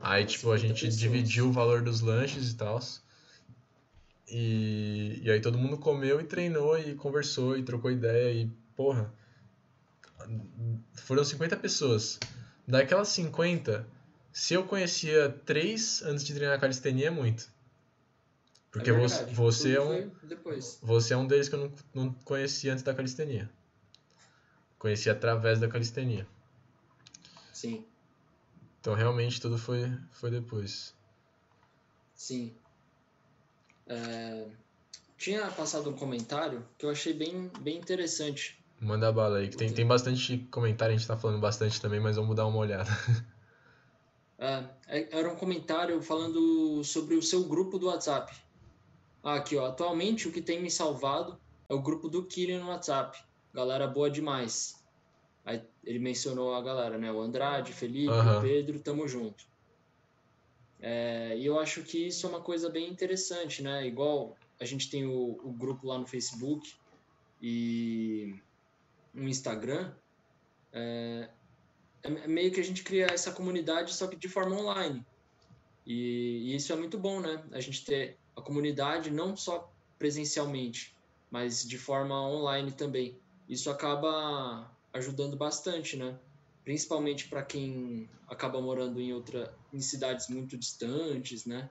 [0.00, 0.98] Aí, tipo, a gente pessoas.
[0.98, 2.80] dividiu o valor dos lanches e tal.
[4.28, 9.12] E, e aí todo mundo comeu e treinou e conversou e trocou ideia e porra,
[10.94, 12.18] foram 50 pessoas.
[12.66, 13.86] Daquelas 50,
[14.32, 17.50] se eu conhecia três antes de treinar calistenia, é muito.
[18.70, 20.10] Porque é você, você é um.
[20.82, 23.50] Você é um deles que eu não, não conhecia antes da calistenia.
[24.78, 26.26] Conheci através da calistenia.
[27.52, 27.84] Sim.
[28.80, 30.94] Então realmente tudo foi, foi depois.
[32.14, 32.54] Sim.
[33.86, 34.46] É...
[35.18, 39.70] Tinha passado um comentário que eu achei bem, bem interessante Manda bala aí, que tem,
[39.70, 42.88] tem bastante comentário, a gente tá falando bastante também, mas vamos dar uma olhada.
[44.40, 48.34] É, era um comentário falando sobre o seu grupo do WhatsApp.
[49.22, 49.66] Ah, aqui, ó.
[49.66, 53.22] Atualmente o que tem me salvado é o grupo do Killian no WhatsApp.
[53.52, 54.82] Galera boa demais.
[55.44, 57.12] Aí ele mencionou a galera, né?
[57.12, 58.38] O Andrade, Felipe, uhum.
[58.38, 59.44] o Pedro, tamo junto.
[60.80, 63.86] É, e eu acho que isso é uma coisa bem interessante, né?
[63.86, 66.74] Igual a gente tem o, o grupo lá no Facebook
[67.42, 68.34] e
[69.12, 69.92] no Instagram,
[70.72, 71.28] é,
[72.02, 75.04] é, meio que a gente cria essa comunidade, só que de forma online.
[75.86, 77.44] E, e, isso é muito bom, né?
[77.52, 80.96] A gente ter a comunidade não só presencialmente,
[81.30, 83.20] mas de forma online também.
[83.48, 86.18] Isso acaba ajudando bastante, né?
[86.64, 91.70] Principalmente para quem acaba morando em outra em cidades muito distantes, né?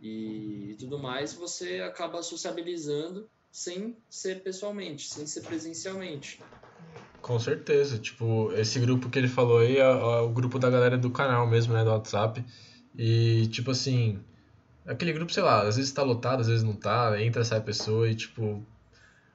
[0.00, 6.42] E, e tudo mais, você acaba sociabilizando sem ser pessoalmente, sem ser presencialmente.
[7.24, 10.98] Com certeza, tipo, esse grupo que ele falou aí é, é, o grupo da galera
[10.98, 12.44] do canal mesmo, né, do WhatsApp.
[12.94, 14.20] E, tipo assim,
[14.86, 18.10] aquele grupo, sei lá, às vezes tá lotado, às vezes não tá, entra, sai pessoa
[18.10, 18.62] e, tipo,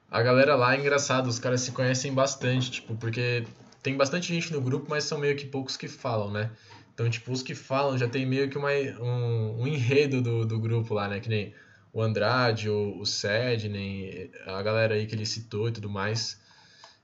[0.08, 3.44] a galera lá é engraçado, os caras se conhecem bastante, tipo, porque
[3.82, 6.48] tem bastante gente no grupo, mas são meio que poucos que falam, né?
[6.94, 10.60] Então, tipo, os que falam já tem meio que uma, um, um enredo do, do
[10.60, 11.18] grupo lá, né?
[11.18, 11.52] Que nem
[11.92, 16.38] o Andrade, o, o Sedney, a galera aí que ele citou e tudo mais.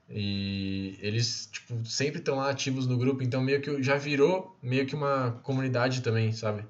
[0.09, 4.87] E eles, tipo, sempre estão lá ativos no grupo, então meio que já virou meio
[4.87, 6.64] que uma comunidade também, sabe?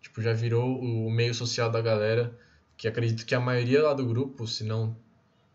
[0.00, 2.38] Tipo, já virou o meio social da galera,
[2.76, 4.96] que acredito que a maioria lá do grupo, se não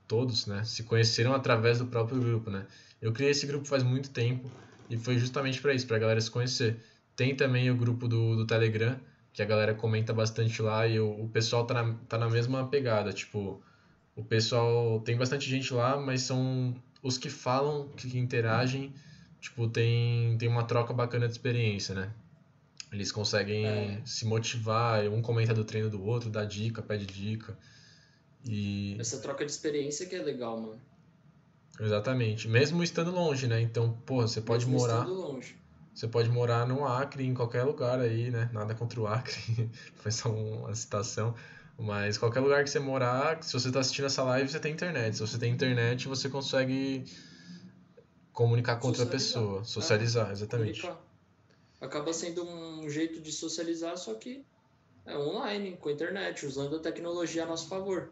[0.07, 2.67] todos, né, se conheceram através do próprio grupo, né?
[3.01, 4.51] Eu criei esse grupo faz muito tempo
[4.89, 6.81] e foi justamente para isso, para a galera se conhecer.
[7.15, 8.99] Tem também o grupo do, do Telegram,
[9.31, 12.67] que a galera comenta bastante lá e o, o pessoal tá na, tá na mesma
[12.67, 13.63] pegada, tipo,
[14.15, 18.93] o pessoal tem bastante gente lá, mas são os que falam, que interagem,
[19.39, 22.11] tipo, tem, tem uma troca bacana de experiência, né?
[22.91, 24.01] Eles conseguem é.
[24.05, 27.57] se motivar, um comenta do treino do outro, dá dica, pede dica.
[28.45, 28.97] E...
[28.99, 30.81] Essa troca de experiência que é legal, mano.
[31.79, 32.49] Exatamente.
[32.49, 33.61] Mesmo estando longe, né?
[33.61, 34.99] Então, porra, você pode Mesmo morar.
[34.99, 35.55] Estando longe.
[35.93, 38.49] Você pode morar no Acre, em qualquer lugar aí, né?
[38.53, 41.33] Nada contra o Acre, foi só uma citação.
[41.77, 45.15] Mas qualquer lugar que você morar, se você está assistindo essa live, você tem internet.
[45.15, 47.05] Se você tem internet, você consegue
[48.31, 50.81] comunicar com outra pessoa, socializar, é, exatamente.
[50.81, 51.11] Comunicar.
[51.79, 54.45] Acaba sendo um jeito de socializar, só que
[55.05, 58.11] é online, com a internet, usando a tecnologia a nosso favor.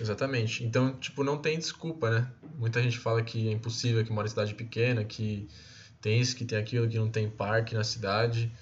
[0.00, 0.64] Exatamente.
[0.64, 2.32] Então, tipo, não tem desculpa, né?
[2.56, 5.48] Muita gente fala que é impossível, que mora em cidade pequena, que
[6.00, 8.52] tem isso, que tem aquilo, que não tem parque na cidade.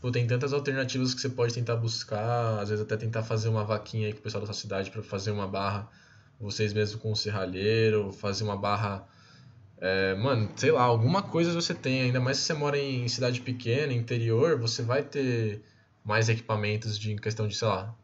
[0.00, 3.64] Pô, tem tantas alternativas que você pode tentar buscar, às vezes até tentar fazer uma
[3.64, 5.90] vaquinha aí com o pessoal da sua cidade para fazer uma barra,
[6.40, 9.06] vocês mesmos com o serralheiro, fazer uma barra.
[9.78, 13.40] É, mano, sei lá, alguma coisa você tem, ainda mais se você mora em cidade
[13.42, 15.62] pequena, interior, você vai ter
[16.02, 17.94] mais equipamentos de em questão de, sei lá,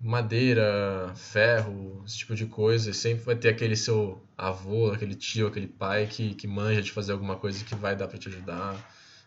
[0.00, 2.92] madeira, ferro, esse tipo de coisa.
[2.94, 7.12] Sempre vai ter aquele seu avô, aquele tio, aquele pai que, que manja de fazer
[7.12, 8.74] alguma coisa que vai dar para te ajudar.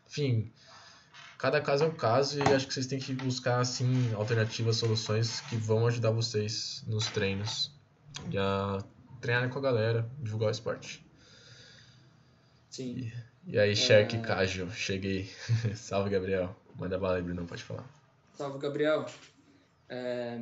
[0.07, 0.51] Enfim,
[1.43, 5.41] cada caso é um caso e acho que vocês têm que buscar assim alternativas, soluções
[5.41, 7.69] que vão ajudar vocês nos treinos
[8.31, 8.81] e a
[9.19, 11.05] treinar com a galera, divulgar o esporte.
[12.69, 13.11] Sim.
[13.45, 14.21] E, e aí, Shark é...
[14.21, 15.29] Casual, cheguei.
[15.75, 16.55] Salve, Gabriel.
[16.79, 17.85] Manda bala aí, Bruno, pode falar.
[18.31, 19.05] Salve, Gabriel.
[19.89, 20.39] É...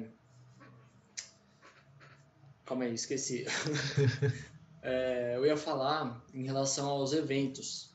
[2.64, 3.48] Calma aí, esqueci.
[4.84, 7.92] é, eu ia falar em relação aos eventos.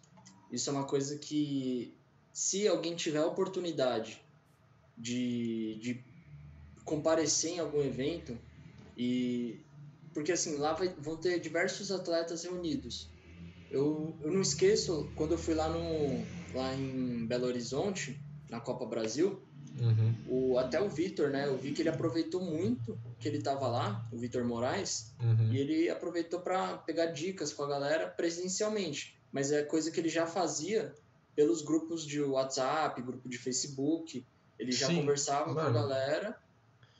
[0.51, 1.97] Isso é uma coisa que,
[2.37, 4.21] se alguém tiver a oportunidade
[4.95, 6.05] de, de
[6.85, 8.37] comparecer em algum evento,
[8.95, 9.59] e
[10.13, 13.09] porque assim, lá vai, vão ter diversos atletas reunidos.
[13.71, 18.21] Eu, eu não esqueço, quando eu fui lá, no, lá em Belo Horizonte,
[18.51, 19.41] na Copa Brasil,
[19.79, 20.15] Uhum.
[20.27, 21.47] O, até o Vitor, né?
[21.47, 25.53] Eu vi que ele aproveitou muito que ele estava lá, o Vitor Moraes, uhum.
[25.53, 29.19] e ele aproveitou para pegar dicas com a galera presencialmente.
[29.31, 30.95] Mas é coisa que ele já fazia
[31.37, 34.27] pelos grupos de WhatsApp, grupo de Facebook.
[34.59, 35.61] Ele já Sim, conversava mano.
[35.61, 36.41] com a galera.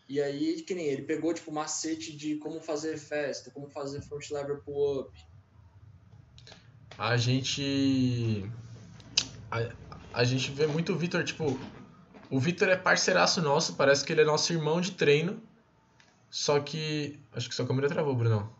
[0.09, 4.31] E aí, que nem ele pegou, tipo, macete de como fazer festa, como fazer front
[4.31, 5.11] lever pull-up.
[6.97, 8.49] A gente...
[9.51, 9.73] A,
[10.13, 11.59] a gente vê muito o Vitor, tipo,
[12.31, 15.43] o Vitor é parceiraço nosso, parece que ele é nosso irmão de treino.
[16.29, 17.19] Só que.
[17.33, 18.53] Acho que sua câmera travou, Brunão.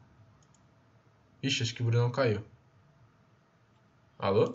[1.43, 2.43] Ixi, acho que o Brunão caiu.
[4.19, 4.53] Alô?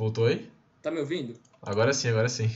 [0.00, 0.48] Voltou aí?
[0.80, 1.34] Tá me ouvindo?
[1.60, 2.50] Agora sim, agora sim.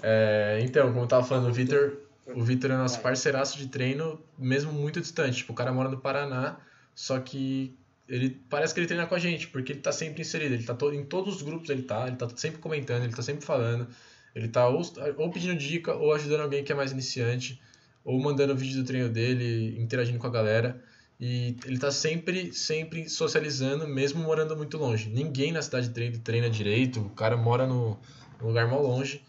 [0.00, 1.98] É, então, como eu tava falando, o Vitor.
[2.28, 5.38] O Vitor é nosso parceiraço de treino, mesmo muito distante.
[5.38, 6.60] Tipo, o cara mora no Paraná,
[6.94, 7.76] só que
[8.08, 10.54] ele parece que ele treina com a gente, porque ele tá sempre inserido.
[10.54, 13.44] Ele tá em todos os grupos, ele tá, ele tá sempre comentando, ele tá sempre
[13.44, 13.88] falando.
[14.32, 14.80] Ele tá ou,
[15.16, 17.60] ou pedindo dica, ou ajudando alguém que é mais iniciante,
[18.04, 20.80] ou mandando vídeo do treino dele, interagindo com a galera.
[21.20, 25.08] E ele tá sempre, sempre socializando, mesmo morando muito longe.
[25.08, 27.98] Ninguém na cidade treina, treina direito, o cara mora no,
[28.40, 29.22] no lugar mal longe,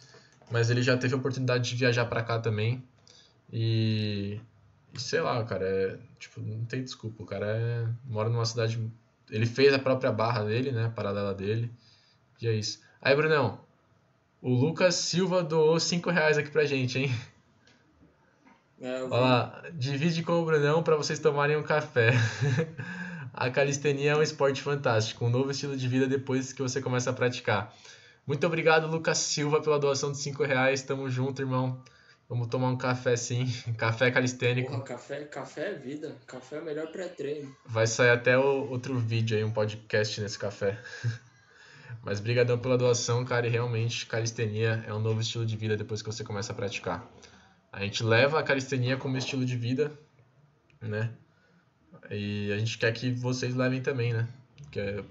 [0.51, 2.83] mas ele já teve a oportunidade de viajar para cá também.
[3.51, 4.39] E,
[4.93, 7.21] e, sei lá, cara, é, tipo, não tem desculpa.
[7.21, 8.79] O cara é, mora numa cidade.
[9.29, 10.85] Ele fez a própria barra dele, né?
[10.85, 11.71] A paralela dele.
[12.41, 12.81] E é isso.
[13.01, 13.59] Aí, Brunão,
[14.41, 17.11] o Lucas Silva doou 5 reais aqui pra gente, hein?
[18.83, 22.11] É, Olha lá, divide com o Brunão para vocês tomarem um café.
[23.33, 27.09] a calistenia é um esporte fantástico, um novo estilo de vida depois que você começa
[27.09, 27.73] a praticar.
[28.27, 30.81] Muito obrigado, Lucas Silva, pela doação de 5 reais.
[30.81, 31.81] Tamo junto, irmão.
[32.27, 33.45] Vamos tomar um café sim.
[33.77, 34.71] Café calistênico.
[34.71, 36.17] Porra, café, café é vida.
[36.27, 37.55] Café é o melhor pré-treino.
[37.65, 40.77] Vai sair até o, outro vídeo aí, um podcast nesse café.
[42.03, 46.01] Mas brigadão pela doação, cara, e realmente calistenia é um novo estilo de vida depois
[46.01, 47.09] que você começa a praticar.
[47.73, 49.91] A gente leva a calistenia como estilo de vida,
[50.79, 51.11] né?
[52.11, 54.29] E a gente quer que vocês levem também, né?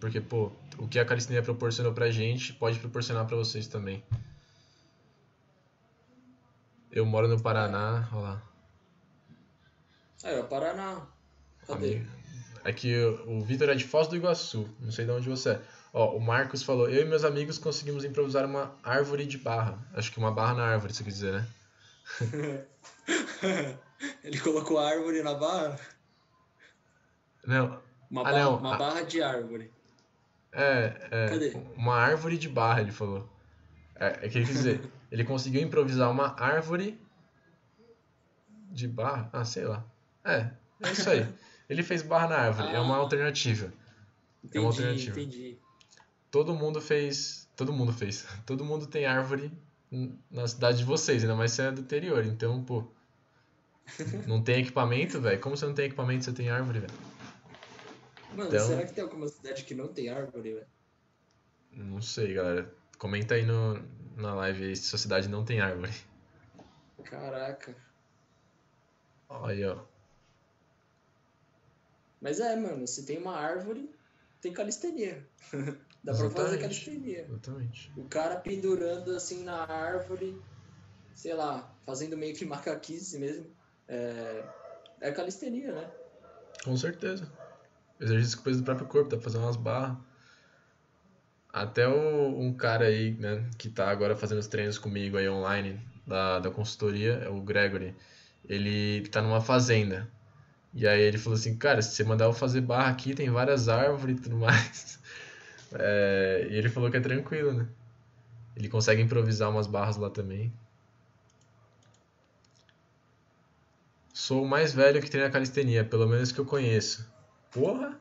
[0.01, 4.05] Porque, pô, o que a calistenia proporcionou pra gente pode proporcionar pra vocês também.
[6.93, 8.43] Eu moro no Paraná, olha lá.
[10.23, 11.05] É, o Paraná.
[11.67, 11.97] Cadê?
[11.97, 12.11] Amigo.
[12.65, 12.97] É que
[13.27, 15.63] o Vitor é de Foz do Iguaçu, não sei de onde você é.
[15.93, 19.85] Ó, o Marcos falou: Eu e meus amigos conseguimos improvisar uma árvore de barra.
[19.95, 21.49] Acho que uma barra na árvore, você quer dizer, né?
[24.25, 25.79] Ele colocou a árvore na barra?
[27.47, 27.81] Não.
[28.11, 28.59] Uma, ah, barra, não.
[28.59, 29.73] uma Ah, barra de árvore.
[30.53, 31.29] É, é.
[31.29, 31.51] Cadê?
[31.77, 33.29] Uma árvore de barra, ele falou.
[33.97, 37.01] É, é que ele quis dizer, ele conseguiu improvisar uma árvore
[38.71, 39.31] de barra?
[39.33, 39.85] Ah, sei lá.
[40.25, 40.51] É,
[40.83, 41.27] é isso aí.
[41.69, 42.99] Ele fez barra na árvore, é uma Ah.
[42.99, 43.73] alternativa.
[44.53, 45.21] É uma Entendi, alternativa.
[45.21, 45.59] entendi.
[46.31, 47.49] Todo mundo fez.
[47.57, 48.27] Todo mundo fez.
[48.45, 49.51] Todo mundo tem árvore
[50.31, 52.25] na cidade de vocês, ainda mais se é do interior.
[52.25, 52.85] Então, pô.
[54.27, 55.41] Não tem equipamento, velho?
[55.41, 56.93] Como você não tem equipamento, você tem árvore, velho?
[58.35, 60.67] Mano, Então- será que tem alguma cidade que não tem árvore, velho?
[61.73, 62.73] Não sei, galera.
[62.97, 63.75] Comenta aí no,
[64.17, 65.93] na live aí se sua cidade não tem árvore.
[67.05, 67.77] Caraca.
[69.29, 69.85] Olha aí, ó.
[72.21, 73.91] Mas é, mano, se tem uma árvore,
[74.41, 75.27] tem calistenia.
[76.05, 76.61] Dá pra fazer Exatamente.
[76.61, 77.27] calistenia.
[77.29, 77.93] Exatamente.
[77.97, 80.43] O cara pendurando assim na árvore,
[81.15, 83.47] sei lá, fazendo meio que macaquice mesmo.
[83.87, 84.45] É,
[85.01, 85.91] é calistenia, né?
[86.65, 87.31] Com certeza.
[88.01, 89.97] Exercício com peso do próprio corpo, dá pra fazer umas barras.
[91.53, 95.79] Até o, um cara aí, né, que tá agora fazendo os treinos comigo aí online,
[96.07, 97.95] da, da consultoria, é o Gregory.
[98.45, 100.11] Ele tá numa fazenda.
[100.73, 103.69] E aí ele falou assim, cara, se você mandar eu fazer barra aqui, tem várias
[103.69, 104.99] árvores e tudo mais.
[105.79, 107.69] É, e ele falou que é tranquilo, né?
[108.57, 110.53] Ele consegue improvisar umas barras lá também.
[114.13, 117.11] Sou o mais velho que treina calistenia, pelo menos que eu conheço.
[117.51, 117.99] Porra!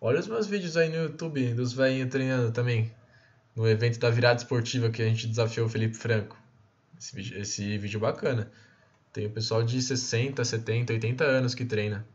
[0.00, 2.92] Olha os meus vídeos aí no YouTube dos velhinhos treinando também.
[3.56, 6.36] No evento da virada esportiva que a gente desafiou o Felipe Franco.
[6.98, 8.50] Esse vídeo, esse vídeo bacana.
[9.12, 12.06] Tem o pessoal de 60, 70, 80 anos que treina.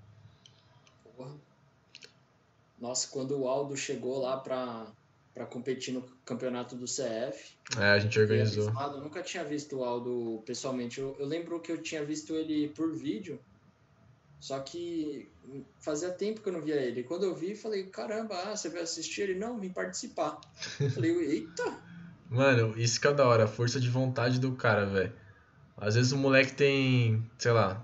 [2.80, 4.88] Nossa, quando o Aldo chegou lá pra,
[5.34, 8.69] pra competir no campeonato do CF, É, a gente organizou.
[8.69, 10.99] eu nunca tinha visto o Aldo pessoalmente.
[10.99, 13.39] Eu, eu lembro que eu tinha visto ele por vídeo,
[14.39, 15.30] só que
[15.80, 17.03] fazia tempo que eu não via ele.
[17.03, 19.21] Quando eu vi, falei, caramba, ah, você vai assistir?
[19.23, 20.39] Ele, não, vim participar.
[20.93, 21.89] falei, eita!
[22.30, 25.11] Mano, isso que é da hora, a força de vontade do cara, velho.
[25.75, 27.84] Às vezes o moleque tem, sei lá,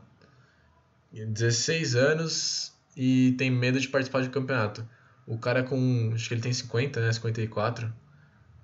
[1.12, 4.88] 16 anos e tem medo de participar de campeonato.
[5.28, 7.92] O cara com, acho que ele tem 50, né, 54.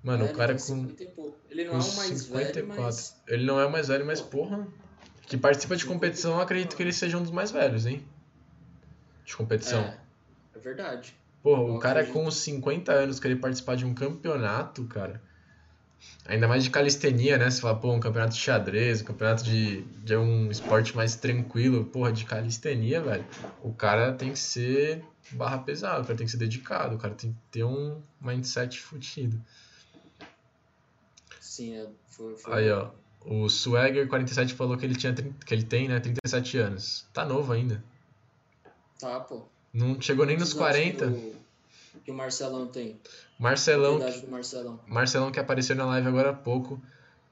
[0.02, 1.38] Mano, É, o cara com 50 e pouco.
[1.50, 2.82] Ele não com é o mais velho, 54.
[2.82, 3.22] mas...
[3.28, 4.66] Ele não é o mais velho, mas porra,
[5.26, 8.04] que participa de competição, eu acredito que ele seja um dos mais velhos, hein?
[9.24, 9.80] De competição.
[9.80, 9.98] É,
[10.54, 11.14] é verdade.
[11.42, 12.24] Porra, o cara acredito.
[12.24, 15.20] com 50 anos querer participar de um campeonato, cara.
[16.24, 17.50] Ainda mais de calistenia, né?
[17.50, 21.84] Você fala, pô, um campeonato de xadrez, um campeonato de, de um esporte mais tranquilo.
[21.84, 23.24] Porra, de calistenia, velho.
[23.62, 27.14] O cara tem que ser barra pesada, o cara tem que ser dedicado, o cara
[27.14, 29.40] tem que ter um mindset fudido.
[31.40, 32.90] Sim, é, foi, foi Aí, ó.
[33.24, 37.06] O Swagger47 falou que ele, tinha, 30 que ele tem, né, 37 anos.
[37.12, 37.82] Tá novo ainda.
[38.98, 39.42] Tá, pô.
[39.72, 41.06] Não chegou nem nos Quantos anos 40.
[41.06, 41.41] Que o,
[42.00, 43.00] que o Marcelão tem.
[43.38, 44.80] Marcelão, Marcelão.
[44.86, 46.80] Marcelão que apareceu na live agora há pouco.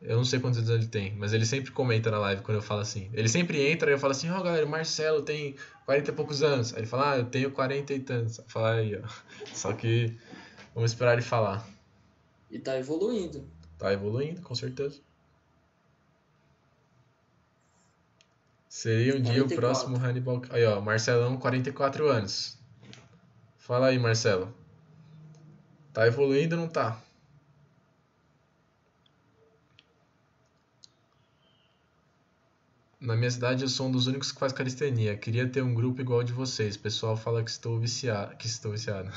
[0.01, 2.63] Eu não sei quantos anos ele tem, mas ele sempre comenta na live quando eu
[2.63, 3.11] falo assim.
[3.13, 6.43] Ele sempre entra e eu falo assim, ó galera, o Marcelo tem 40 e poucos
[6.43, 6.73] anos.
[6.73, 8.39] Aí ele fala, ah, eu tenho 40 e tantos.
[8.39, 9.07] Eu falo, aí, ó.
[9.53, 10.17] Só que
[10.75, 11.69] vamos esperar ele falar.
[12.51, 13.47] E tá evoluindo.
[13.77, 15.01] Tá evoluindo, com certeza.
[18.69, 19.57] Seria um dia o 44.
[19.57, 20.43] próximo Hannibal.
[20.51, 22.60] Aí, ó, Marcelão, 44 anos.
[23.61, 24.53] Fala aí, Marcelo.
[25.93, 27.01] Tá evoluindo ou não tá?
[32.99, 35.17] Na minha cidade eu sou um dos únicos que faz calistenia.
[35.17, 36.75] Queria ter um grupo igual de vocês.
[36.75, 39.11] O pessoal fala que estou viciado, que estou viciado.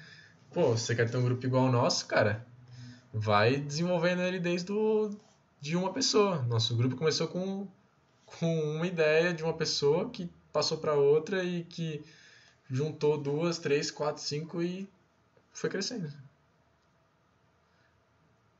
[0.52, 2.46] Pô, você quer ter um grupo igual ao nosso, cara?
[3.12, 5.10] Vai desenvolvendo ele desde o,
[5.58, 6.42] de uma pessoa.
[6.42, 7.66] Nosso grupo começou com,
[8.26, 12.04] com uma ideia de uma pessoa que passou para outra e que
[12.70, 14.88] juntou duas, três, quatro, cinco e
[15.52, 16.12] foi crescendo.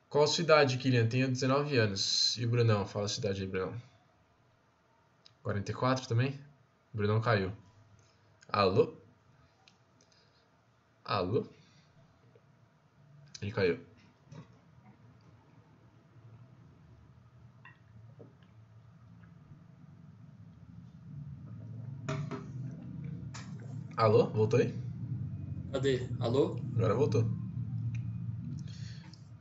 [0.09, 0.29] Qual a
[0.79, 1.09] Kylian?
[1.09, 2.37] Tenho 19 anos.
[2.39, 2.87] E o Brunão?
[2.87, 3.75] Fala a sua idade aí, Brunão.
[5.43, 6.41] 44 também?
[6.95, 7.53] O Brunão caiu.
[8.49, 8.97] Alô?
[11.05, 11.47] Alô?
[13.43, 13.96] Ele caiu.
[23.97, 24.27] Alô?
[24.27, 24.75] Voltou aí?
[25.73, 26.07] Cadê?
[26.21, 26.61] Alô?
[26.77, 27.31] Agora voltou.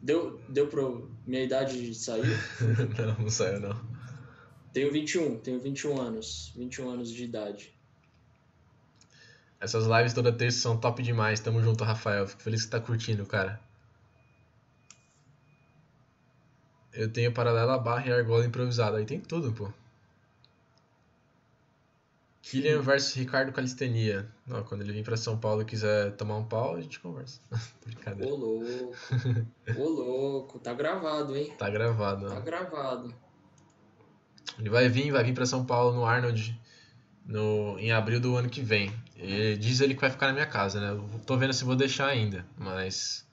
[0.01, 2.23] Deu, deu pro minha idade sair?
[2.97, 3.75] não, não saiu não.
[4.71, 6.53] Tenho 21, tenho 21 anos.
[6.55, 7.73] 21 anos de idade.
[9.59, 11.41] Essas lives toda terça são top demais.
[11.41, 12.25] Tamo junto, Rafael.
[12.25, 13.59] Fico feliz que tá curtindo, cara.
[16.93, 18.97] Eu tenho paralela, barra e argola improvisada.
[18.97, 19.69] Aí tem tudo, pô.
[22.45, 24.29] Kylian versus Ricardo Calistenia.
[24.45, 27.41] Não, quando ele vir para São Paulo e quiser tomar um pau, a gente conversa.
[27.83, 28.31] Brincadeira.
[28.31, 28.95] Ô louco.
[29.75, 30.59] Ô louco.
[30.59, 31.51] Tá gravado, hein?
[31.57, 32.27] Tá gravado.
[32.27, 33.15] Tá gravado.
[34.59, 36.61] Ele vai vir, vai vir para São Paulo no Arnold
[37.25, 38.93] no, em abril do ano que vem.
[39.15, 40.91] E diz ele que vai ficar na minha casa, né?
[40.91, 43.25] Eu tô vendo se vou deixar ainda, mas.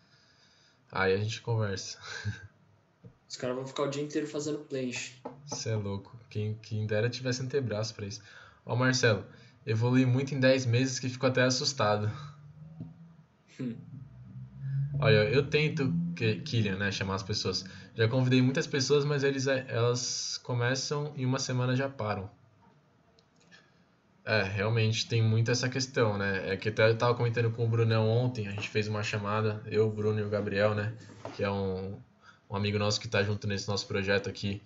[0.91, 1.99] Aí a gente conversa.
[3.29, 5.21] Os caras vão ficar o dia inteiro fazendo planche.
[5.47, 6.19] Você é louco.
[6.31, 8.23] Quem, quem dera tivesse antebraço pra isso.
[8.65, 9.25] Ó, Marcelo,
[9.67, 12.11] evolui muito em 10 meses que fico até assustado.
[13.61, 13.77] Hum.
[15.01, 15.93] Olha, eu tento,
[16.45, 17.65] Killian, né, chamar as pessoas.
[17.95, 22.31] Já convidei muitas pessoas, mas eles, é, elas começam e uma semana já param.
[24.25, 26.53] É, realmente tem muito essa questão, né?
[26.53, 29.61] É que até eu tava comentando com o Brunão ontem, a gente fez uma chamada,
[29.67, 30.95] eu, o Bruno e o Gabriel, né?
[31.35, 31.99] Que é um,
[32.49, 34.63] um amigo nosso que tá junto nesse nosso projeto aqui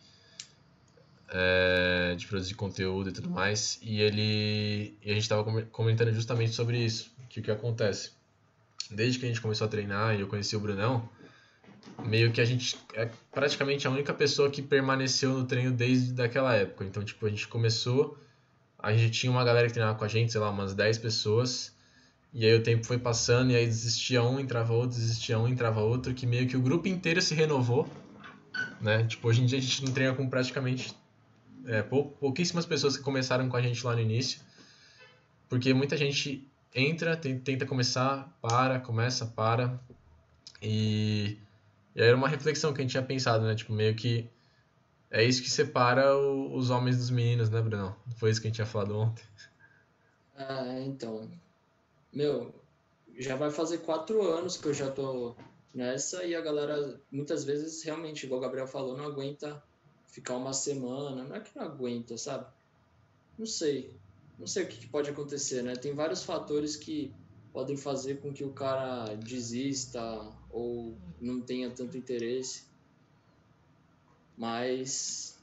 [1.29, 3.79] é, de produzir conteúdo e tudo mais.
[3.83, 4.97] E ele.
[5.03, 7.15] E a gente tava comentando justamente sobre isso.
[7.29, 8.13] Que o que acontece?
[8.91, 11.09] Desde que a gente começou a treinar e eu conheci o Brunão,
[12.05, 16.55] meio que a gente é praticamente a única pessoa que permaneceu no treino desde aquela
[16.55, 16.85] época.
[16.85, 18.17] Então, tipo, a gente começou
[18.79, 21.75] a gente tinha uma galera que treinava com a gente, sei lá, umas 10 pessoas.
[22.33, 25.81] E aí o tempo foi passando e aí desistia um, entrava outro, desistia um, entrava
[25.81, 27.89] outro, que meio que o grupo inteiro se renovou,
[28.81, 29.05] né?
[29.05, 30.95] Tipo, hoje em dia a gente não treina com praticamente
[31.65, 34.41] é, pou, pouquíssimas pessoas que começaram com a gente lá no início,
[35.49, 39.81] porque muita gente entra, tenta começar, para, começa, para,
[40.61, 41.39] e,
[41.95, 43.55] e aí era uma reflexão que a gente tinha pensado, né?
[43.55, 44.29] Tipo, meio que
[45.11, 47.97] é isso que separa o, os homens dos meninos, né, Bruno?
[48.17, 49.25] Foi isso que a gente tinha falado ontem.
[50.37, 51.31] Ah, então.
[52.13, 52.55] Meu,
[53.17, 55.35] já vai fazer quatro anos que eu já tô
[55.75, 59.63] nessa e a galera, muitas vezes, realmente, igual o Gabriel falou, não aguenta
[60.07, 61.25] ficar uma semana.
[61.25, 62.47] Não é que não aguenta, sabe?
[63.39, 63.95] Não sei.
[64.39, 65.75] Não sei o que, que pode acontecer, né?
[65.75, 67.13] Tem vários fatores que
[67.53, 72.65] podem fazer com que o cara desista ou não tenha tanto interesse.
[74.37, 75.39] Mas.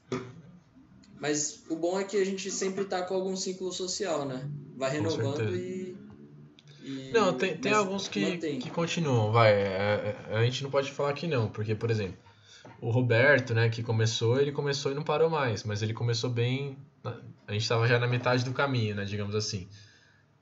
[1.18, 4.48] Mas o bom é que a gente sempre tá com algum ciclo social, né?
[4.76, 5.96] Vai renovando e,
[6.82, 7.10] e.
[7.12, 9.52] Não, tem, tem alguns que, que continuam, vai.
[9.52, 12.16] É, é, a gente não pode falar que não, porque, por exemplo,
[12.84, 16.76] o Roberto, né, que começou, ele começou e não parou mais, mas ele começou bem.
[17.48, 19.66] A gente estava já na metade do caminho, né, digamos assim.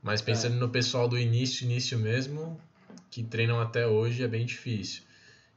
[0.03, 0.59] Mas pensando é.
[0.59, 2.61] no pessoal do início, início mesmo,
[3.09, 5.05] que treinam até hoje, é bem difícil.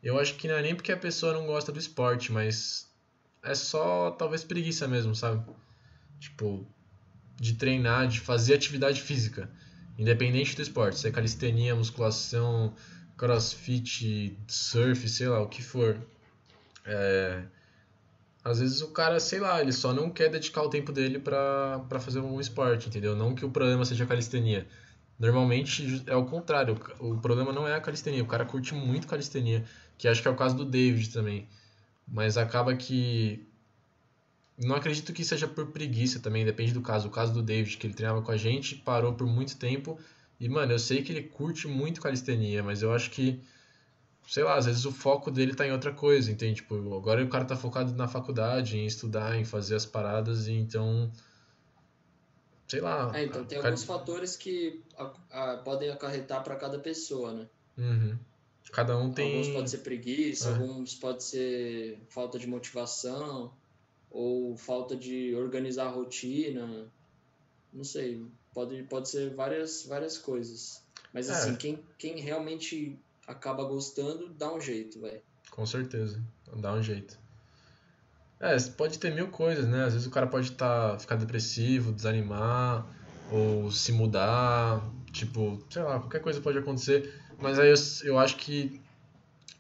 [0.03, 2.88] Eu acho que não é nem porque a pessoa não gosta do esporte, mas
[3.41, 5.43] é só talvez preguiça mesmo, sabe?
[6.19, 6.67] Tipo,
[7.36, 9.49] de treinar, de fazer atividade física,
[9.97, 12.75] independente do esporte, se é calistenia, musculação,
[13.17, 15.99] crossfit, surf, sei lá, o que for.
[16.86, 17.43] É...
[18.43, 21.99] Às vezes o cara, sei lá, ele só não quer dedicar o tempo dele para
[21.99, 23.15] fazer um esporte, entendeu?
[23.15, 24.67] Não que o problema seja a calistenia.
[25.17, 29.65] Normalmente é o contrário, o problema não é a calistenia, o cara curte muito calistenia
[29.97, 31.47] que acho que é o caso do David também.
[32.07, 33.45] Mas acaba que.
[34.57, 37.07] Não acredito que seja por preguiça também, depende do caso.
[37.07, 39.99] O caso do David, que ele treinava com a gente, parou por muito tempo.
[40.39, 43.41] E, mano, eu sei que ele curte muito calistenia, mas eu acho que,
[44.28, 46.55] sei lá, às vezes o foco dele tá em outra coisa, entende?
[46.55, 50.53] Tipo, agora o cara tá focado na faculdade, em estudar, em fazer as paradas, e
[50.53, 51.11] então.
[52.67, 53.11] Sei lá.
[53.13, 57.47] É, então tem alguns fatores que a, a, podem acarretar para cada pessoa, né?
[57.78, 58.17] Uhum.
[58.71, 59.38] Cada um tem.
[59.38, 60.53] Alguns pode ser preguiça, é.
[60.53, 63.53] alguns pode ser falta de motivação,
[64.09, 66.91] ou falta de organizar a rotina.
[67.71, 70.82] Não sei, pode, pode ser várias, várias coisas.
[71.13, 71.34] Mas é.
[71.34, 72.97] assim, quem, quem realmente
[73.28, 75.21] acaba gostando, dá um jeito, velho.
[75.51, 76.21] Com certeza,
[76.55, 77.17] dá um jeito.
[78.39, 79.86] É, pode ter mil coisas, né?
[79.86, 82.86] Às vezes o cara pode tá, ficar depressivo, desanimar,
[83.32, 87.13] ou se mudar, tipo, sei lá, qualquer coisa pode acontecer.
[87.39, 88.82] Mas aí eu, eu acho que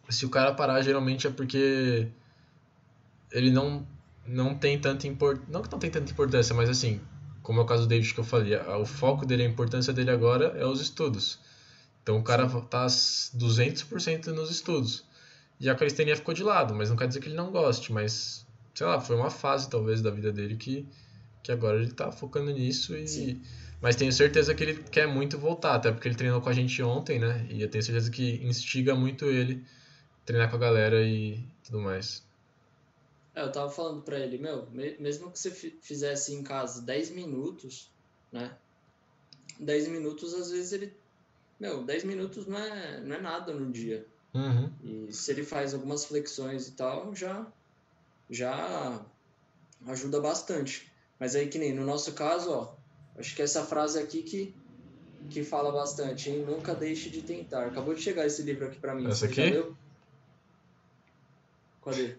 [0.09, 2.07] se o cara parar, geralmente é porque
[3.31, 3.87] ele não,
[4.27, 5.51] não tem tanta importância.
[5.51, 7.01] Não que não tem tanta importância, mas assim,
[7.41, 10.11] como é o caso do David que eu falei, o foco dele, a importância dele
[10.11, 11.39] agora é os estudos.
[12.05, 15.03] Então o cara tá 200% nos estudos.
[15.59, 18.45] E a calistenia ficou de lado, mas não quer dizer que ele não goste, mas
[18.75, 20.85] sei lá, foi uma fase talvez da vida dele que,
[21.41, 23.07] que agora ele tá focando nisso e.
[23.07, 23.41] Sim
[23.81, 26.81] mas tenho certeza que ele quer muito voltar, até porque ele treinou com a gente
[26.81, 27.45] ontem, né?
[27.51, 29.63] E eu tenho certeza que instiga muito ele
[30.25, 32.23] treinar com a galera e tudo mais.
[33.35, 37.91] É, eu tava falando pra ele, meu, mesmo que você fizesse em casa 10 minutos,
[38.31, 38.57] né?
[39.59, 40.91] 10 minutos, às vezes ele.
[41.59, 44.05] Meu, 10 minutos não é, não é nada no dia.
[44.33, 44.69] Uhum.
[44.83, 47.47] E se ele faz algumas flexões e tal, já,
[48.29, 49.05] já
[49.87, 50.91] ajuda bastante.
[51.19, 52.75] Mas aí, que nem no nosso caso, ó,
[53.17, 54.53] Acho que essa frase aqui que,
[55.29, 56.45] que fala bastante, hein?
[56.45, 57.65] Nunca deixe de tentar.
[57.67, 59.07] Acabou de chegar esse livro aqui para mim.
[59.07, 59.63] Essa aqui?
[61.83, 62.15] Cadê?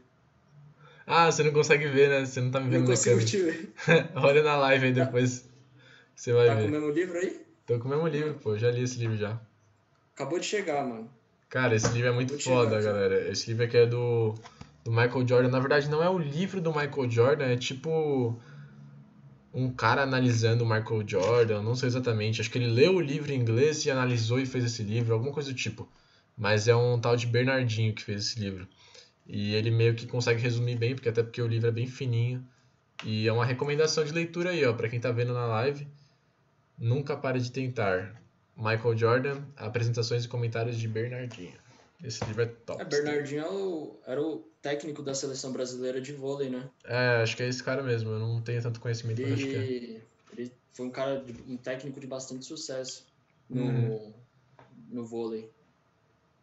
[1.07, 2.25] Ah, você não consegue ver, né?
[2.25, 3.27] Você não tá me vendo não na câmera.
[3.27, 3.73] Te ver.
[4.17, 5.49] Olha na live aí depois.
[6.15, 6.63] Você vai tá ver.
[6.63, 7.46] Tá com o mesmo livro aí?
[7.67, 8.57] Tô com o mesmo livro, pô.
[8.57, 9.41] Já li esse livro já.
[10.15, 11.11] Acabou de chegar, mano.
[11.49, 13.29] Cara, esse livro é muito foda, chegar, galera.
[13.29, 14.35] Esse livro aqui é do,
[14.85, 15.49] do Michael Jordan.
[15.49, 18.41] Na verdade, não é o livro do Michael Jordan, é tipo
[19.53, 22.41] um cara analisando o Michael Jordan, não sei exatamente.
[22.41, 25.33] Acho que ele leu o livro em inglês e analisou e fez esse livro, alguma
[25.33, 25.89] coisa do tipo.
[26.37, 28.69] Mas é um tal de Bernardinho que fez esse livro.
[29.27, 32.47] E ele meio que consegue resumir bem, porque até porque o livro é bem fininho.
[33.05, 35.87] E é uma recomendação de leitura aí, ó, para quem tá vendo na live.
[36.79, 38.21] Nunca pare de tentar.
[38.57, 41.53] Michael Jordan, apresentações e comentários de Bernardinho.
[42.03, 42.81] Esse livro é top.
[42.81, 46.69] É, Bernardinho é o, era o técnico da seleção brasileira de vôlei, né?
[46.85, 48.11] É, acho que é esse cara mesmo.
[48.11, 50.39] Eu não tenho tanto conhecimento, ele, acho que é.
[50.39, 53.07] Ele foi um cara, um técnico de bastante sucesso
[53.49, 54.15] no, uhum.
[54.91, 55.51] no vôlei.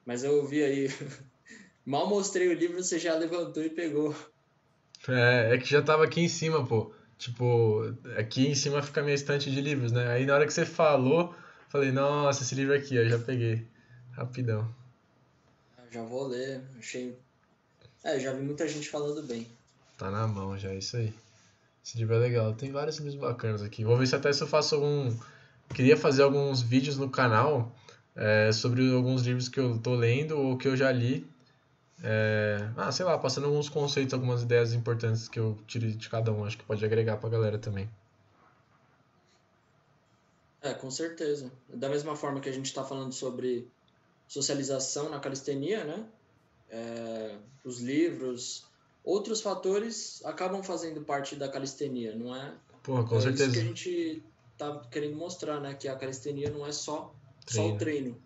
[0.06, 0.90] Mas eu vi aí,
[1.86, 4.16] mal mostrei o livro, você já levantou e pegou.
[5.08, 6.94] É, é que já tava aqui em cima, pô.
[7.24, 10.12] Tipo, aqui em cima fica a minha estante de livros, né?
[10.12, 11.34] Aí na hora que você falou,
[11.70, 13.66] falei, nossa, esse livro aqui, eu já peguei.
[14.12, 14.70] Rapidão.
[15.90, 17.18] Já vou ler, achei.
[18.04, 19.48] É, já vi muita gente falando bem.
[19.98, 21.14] Tá na mão já, é isso aí.
[21.82, 22.54] Esse livro é legal.
[22.56, 23.86] Tem vários livros bacanas aqui.
[23.86, 25.16] Vou ver se até se eu faço algum.
[25.74, 27.74] Queria fazer alguns vídeos no canal
[28.18, 31.26] é, sobre alguns livros que eu tô lendo ou que eu já li
[32.06, 36.34] é, ah, sei lá, passando alguns conceitos, algumas ideias importantes que eu tirei de cada
[36.34, 36.44] um.
[36.44, 37.90] Acho que pode agregar pra galera também.
[40.62, 41.50] É, com certeza.
[41.70, 43.72] Da mesma forma que a gente está falando sobre
[44.28, 46.06] socialização na calistenia, né?
[46.70, 48.66] É, os livros,
[49.02, 52.54] outros fatores acabam fazendo parte da calistenia, não é?
[52.82, 53.46] Pô, com é certeza.
[53.46, 54.24] Isso que a gente
[54.58, 55.74] tá querendo mostrar, né?
[55.74, 57.16] Que a calistenia não é só,
[57.48, 58.22] só o treino.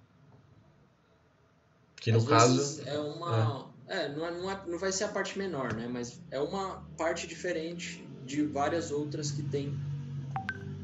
[1.98, 2.88] Que no Às caso.
[2.88, 3.67] É uma.
[3.88, 4.10] É.
[4.10, 5.88] não, é, não, é, não vai ser a parte menor, né?
[5.88, 9.74] Mas é uma parte diferente de várias outras que tem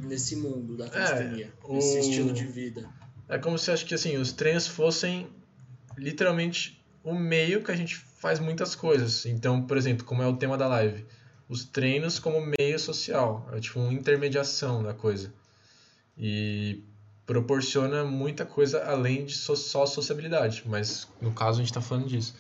[0.01, 1.73] nesse mundo da calistenia, é, o...
[1.73, 2.89] nesse estilo de vida.
[3.27, 5.27] É como se acho que assim, os treinos fossem
[5.97, 9.25] literalmente o meio que a gente faz muitas coisas.
[9.25, 11.05] Então, por exemplo, como é o tema da live,
[11.47, 15.33] os treinos como meio social, é tipo uma intermediação da coisa.
[16.17, 16.83] E
[17.25, 22.35] proporciona muita coisa além de só sociabilidade, mas no caso a gente está falando disso.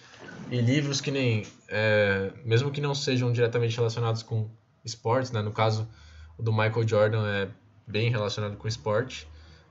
[0.49, 4.49] E livros que nem, é, mesmo que não sejam diretamente relacionados com
[4.85, 5.41] esportes, né?
[5.41, 5.87] no caso
[6.37, 7.49] o do Michael Jordan é
[7.87, 9.27] bem relacionado com esporte,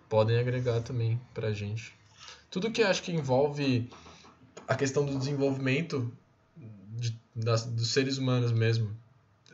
[0.09, 1.95] podem agregar também para gente.
[2.51, 3.91] Tudo que acho que envolve
[4.67, 6.13] a questão do desenvolvimento
[6.57, 8.95] de, das, dos seres humanos mesmo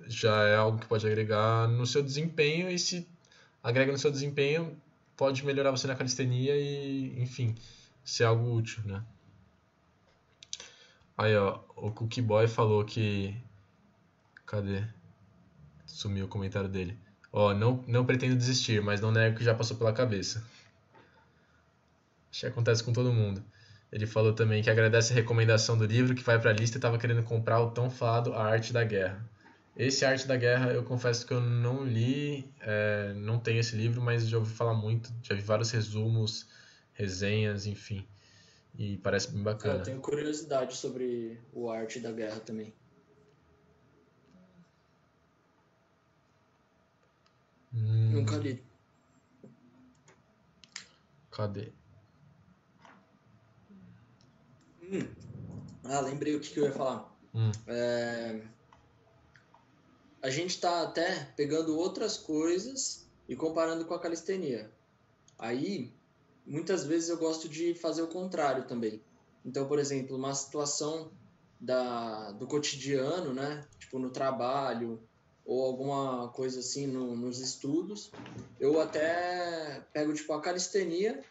[0.07, 3.07] já é algo que pode agregar no seu desempenho e se
[3.63, 4.77] agrega no seu desempenho
[5.17, 7.55] pode melhorar você na calistenia e, enfim,
[8.05, 9.03] ser algo útil, né?
[11.19, 13.37] Aí, ó, o Cookie Boy falou que.
[14.47, 14.85] Cadê?
[15.85, 16.97] Sumiu o comentário dele.
[17.33, 20.47] Ó, não, não pretendo desistir, mas não nego que já passou pela cabeça.
[22.31, 23.45] Acho que acontece com todo mundo.
[23.91, 26.99] Ele falou também que agradece a recomendação do livro, que vai pra lista e estava
[26.99, 29.29] querendo comprar o tão falado A Arte da Guerra.
[29.77, 34.01] Esse Arte da Guerra, eu confesso que eu não li, é, não tenho esse livro,
[34.01, 36.47] mas já ouvi falar muito, já vi vários resumos,
[36.93, 38.07] resenhas, enfim.
[38.79, 39.81] E parece bem bacana.
[39.81, 42.73] Eu tenho curiosidade sobre o Arte da Guerra também.
[47.75, 48.13] Hum...
[48.13, 48.65] Nunca li.
[51.31, 51.73] Cadê?
[54.83, 55.07] Hum.
[55.85, 57.13] Ah, lembrei o que, que eu ia falar.
[57.35, 57.51] Hum.
[57.67, 58.41] É
[60.23, 64.71] a gente está até pegando outras coisas e comparando com a calistenia.
[65.39, 65.93] Aí,
[66.49, 69.01] muitas vezes eu gosto de fazer o contrário também.
[69.45, 71.11] Então, por exemplo, uma situação
[71.61, 73.65] da, do cotidiano, né?
[73.79, 75.01] Tipo no trabalho
[75.45, 78.11] ou alguma coisa assim no, nos estudos,
[78.61, 81.23] eu até pego tipo a calistenia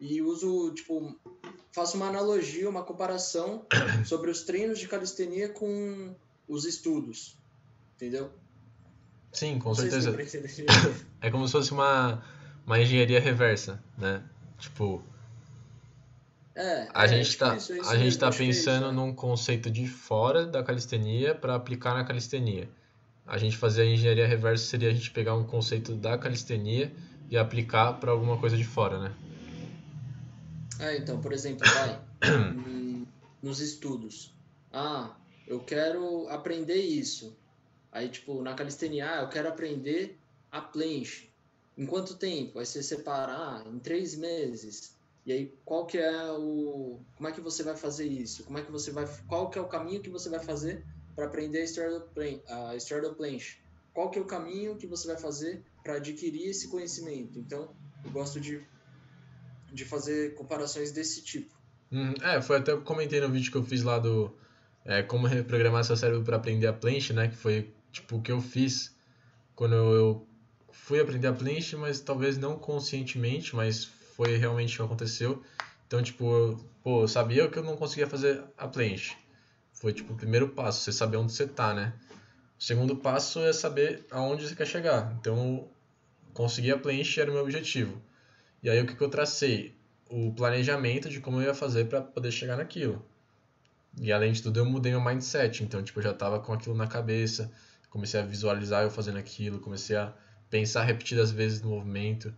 [0.00, 1.14] e uso tipo
[1.70, 3.66] faço uma analogia, uma comparação
[4.06, 6.14] sobre os treinos de calistenia com
[6.48, 7.36] os estudos
[8.02, 8.30] entendeu?
[9.32, 10.10] Sim, com certeza.
[11.22, 12.22] é como se fosse uma,
[12.66, 14.22] uma engenharia reversa, né?
[14.62, 15.02] Tipo,
[16.54, 20.62] é, a é, gente está a gente tá pensando é num conceito de fora da
[20.62, 22.70] calistenia para aplicar na calistenia.
[23.26, 26.92] A gente fazer a engenharia reversa seria a gente pegar um conceito da calistenia
[27.28, 29.12] e aplicar para alguma coisa de fora, né?
[30.78, 32.00] É, então, por exemplo, vai
[33.42, 34.32] nos estudos.
[34.72, 35.10] Ah,
[35.44, 37.36] eu quero aprender isso.
[37.90, 40.20] Aí, tipo, na calistenia, ah, eu quero aprender
[40.52, 41.31] a planche.
[41.76, 42.58] Em quanto tempo?
[42.58, 44.94] Aí você separar em três meses.
[45.24, 46.98] E aí, qual que é o...
[47.16, 48.44] Como é que você vai fazer isso?
[48.44, 49.06] Como é que você vai...
[49.28, 52.08] Qual que é o caminho que você vai fazer para aprender a história do,
[52.48, 53.58] a história do planche?
[53.94, 57.38] Qual que é o caminho que você vai fazer para adquirir esse conhecimento?
[57.38, 58.62] Então, eu gosto de,
[59.72, 61.54] de fazer comparações desse tipo.
[61.90, 62.14] Uhum.
[62.22, 64.34] É, foi até eu comentei no vídeo que eu fiz lá do
[64.84, 67.28] é, como reprogramar seu cérebro para aprender a planche, né?
[67.28, 68.96] Que foi tipo o que eu fiz
[69.54, 70.26] quando eu
[70.72, 73.84] fui aprender a planche, mas talvez não conscientemente, mas
[74.16, 75.42] foi realmente o que aconteceu.
[75.86, 79.16] Então, tipo, eu, pô, eu sabia que eu não conseguia fazer a planche.
[79.72, 81.92] Foi tipo o primeiro passo, você saber onde você tá, né?
[82.58, 85.14] O segundo passo é saber aonde você quer chegar.
[85.20, 85.68] Então,
[86.32, 88.00] conseguir a planche era o meu objetivo.
[88.62, 89.74] E aí o que, que eu tracei?
[90.08, 93.04] O planejamento de como eu ia fazer para poder chegar naquilo.
[94.00, 95.64] E além de tudo, eu mudei meu mindset.
[95.64, 97.52] Então, tipo, eu já tava com aquilo na cabeça.
[97.90, 99.58] Comecei a visualizar eu fazendo aquilo.
[99.58, 100.14] Comecei a
[100.52, 102.32] pensar repetidas vezes no movimento.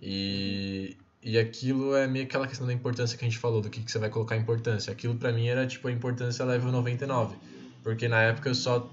[0.00, 3.82] E, e aquilo é meio aquela questão da importância que a gente falou, do que,
[3.82, 4.90] que você vai colocar importância.
[4.90, 7.36] Aquilo para mim era, tipo, a importância level 99.
[7.82, 8.90] Porque na época eu só,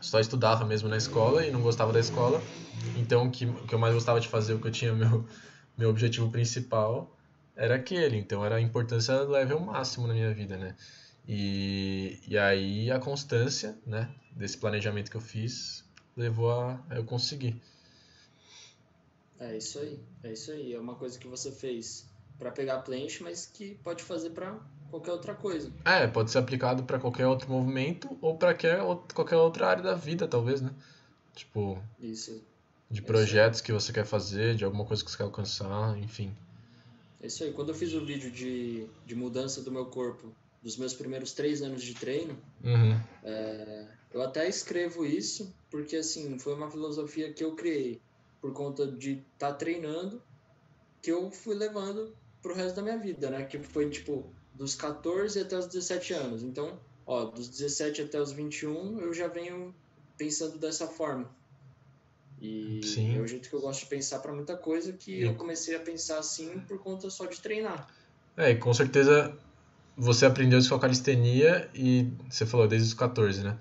[0.00, 2.42] só estudava mesmo na escola e não gostava da escola.
[2.96, 5.24] Então, o que, o que eu mais gostava de fazer, o que eu tinha meu,
[5.78, 7.16] meu objetivo principal
[7.54, 8.16] era aquele.
[8.16, 10.74] Então, era a importância level máximo na minha vida, né?
[11.28, 15.84] E, e aí a constância, né, desse planejamento que eu fiz
[16.20, 17.60] levou a, eu conseguir.
[19.38, 20.74] É isso aí, é isso aí.
[20.74, 22.06] É uma coisa que você fez
[22.38, 24.58] para pegar a planche, mas que pode fazer para
[24.90, 25.72] qualquer outra coisa.
[25.84, 28.54] É, pode ser aplicado para qualquer outro movimento ou para
[29.14, 30.70] qualquer outra área da vida, talvez, né?
[31.34, 32.42] Tipo, isso.
[32.90, 36.36] de é projetos que você quer fazer, de alguma coisa que você quer alcançar, enfim.
[37.22, 37.52] É isso aí.
[37.52, 41.62] Quando eu fiz o vídeo de, de mudança do meu corpo dos meus primeiros três
[41.62, 43.00] anos de treino, uhum.
[43.24, 48.00] é, eu até escrevo isso porque assim foi uma filosofia que eu criei
[48.40, 50.22] por conta de estar tá treinando
[51.02, 53.44] que eu fui levando pro resto da minha vida, né?
[53.44, 56.42] Que foi tipo dos 14 até os 17 anos.
[56.42, 59.74] Então, ó, dos 17 até os 21 eu já venho
[60.16, 61.30] pensando dessa forma.
[62.40, 63.16] E Sim.
[63.16, 65.80] é o jeito que eu gosto de pensar para muita coisa que eu comecei a
[65.80, 67.88] pensar assim por conta só de treinar.
[68.36, 69.36] É, e com certeza
[70.00, 73.58] você aprendeu isso com a calistenia e você falou desde os 14, né?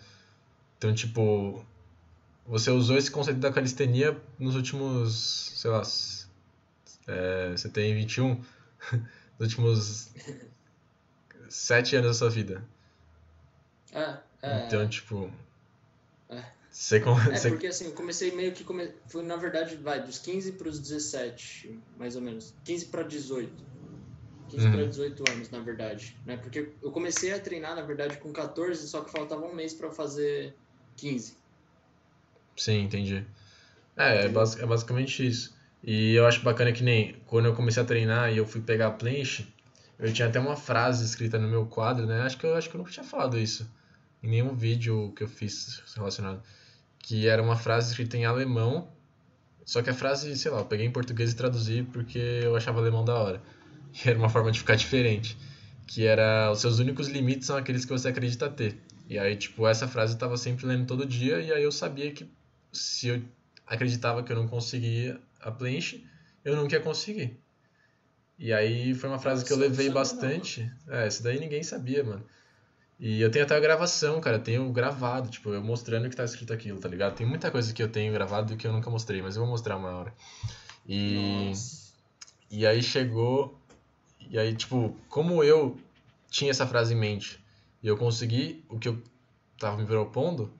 [0.77, 1.65] Então, tipo,
[2.47, 5.81] você usou esse conceito da calistenia nos últimos, sei lá,
[7.07, 8.41] é, você tem 21,
[9.37, 10.09] nos últimos
[11.49, 12.63] 7 anos da sua vida.
[13.91, 14.65] É, é.
[14.65, 15.29] Então, tipo.
[16.29, 16.41] É.
[16.71, 17.49] Você, é você...
[17.49, 18.63] porque assim, eu comecei meio que.
[18.63, 18.93] Come...
[19.07, 22.53] Foi na verdade, vai, dos 15 para os 17, mais ou menos.
[22.63, 23.68] 15 para 18.
[24.49, 24.71] 15 uhum.
[24.71, 26.17] para 18 anos, na verdade.
[26.25, 26.37] Né?
[26.37, 29.89] Porque eu comecei a treinar, na verdade, com 14, só que faltava um mês para
[29.91, 30.55] fazer
[30.97, 31.37] 15.
[32.57, 33.25] Sim, entendi.
[33.95, 35.55] É, é, basic, é, basicamente isso.
[35.83, 38.87] E eu acho bacana que nem quando eu comecei a treinar e eu fui pegar
[38.87, 39.47] a planche,
[39.97, 42.21] eu tinha até uma frase escrita no meu quadro, né?
[42.21, 43.69] Acho que eu acho que eu nunca tinha falado isso
[44.21, 46.41] em nenhum vídeo que eu fiz relacionado.
[46.97, 48.89] Que era uma frase escrita em alemão,
[49.63, 52.79] só que a frase, sei lá, eu peguei em português e traduzi porque eu achava
[52.79, 53.41] alemão da hora
[53.93, 55.37] que era uma forma de ficar diferente,
[55.87, 58.77] que era os seus únicos limites são aqueles que você acredita ter.
[59.07, 62.11] E aí, tipo, essa frase eu tava sempre lendo todo dia e aí eu sabia
[62.11, 62.29] que
[62.71, 63.21] se eu
[63.65, 66.05] acreditava que eu não conseguia a planche,
[66.45, 67.39] eu nunca ia conseguir.
[68.37, 70.71] E aí foi uma frase que eu levei bastante.
[70.87, 72.23] É, isso daí ninguém sabia, mano.
[72.99, 76.23] E eu tenho até a gravação, cara, eu tenho gravado, tipo, eu mostrando que tá
[76.23, 77.15] escrito aquilo, tá ligado?
[77.15, 79.77] Tem muita coisa que eu tenho gravado que eu nunca mostrei, mas eu vou mostrar
[79.77, 80.13] uma hora.
[80.87, 81.89] E Nossa.
[82.51, 83.58] E aí chegou
[84.29, 85.77] e aí, tipo, como eu
[86.29, 87.43] tinha essa frase em mente
[87.81, 89.01] e eu consegui o que eu
[89.55, 90.53] estava me propondo,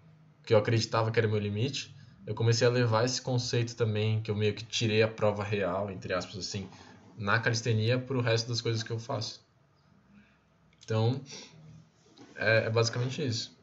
[0.43, 1.95] que eu acreditava que era meu limite,
[2.25, 5.91] eu comecei a levar esse conceito também, que eu meio que tirei a prova real,
[5.91, 6.67] entre aspas, assim,
[7.15, 9.45] na calistenia para o resto das coisas que eu faço.
[10.83, 11.21] Então,
[12.35, 13.55] é, é, basicamente isso.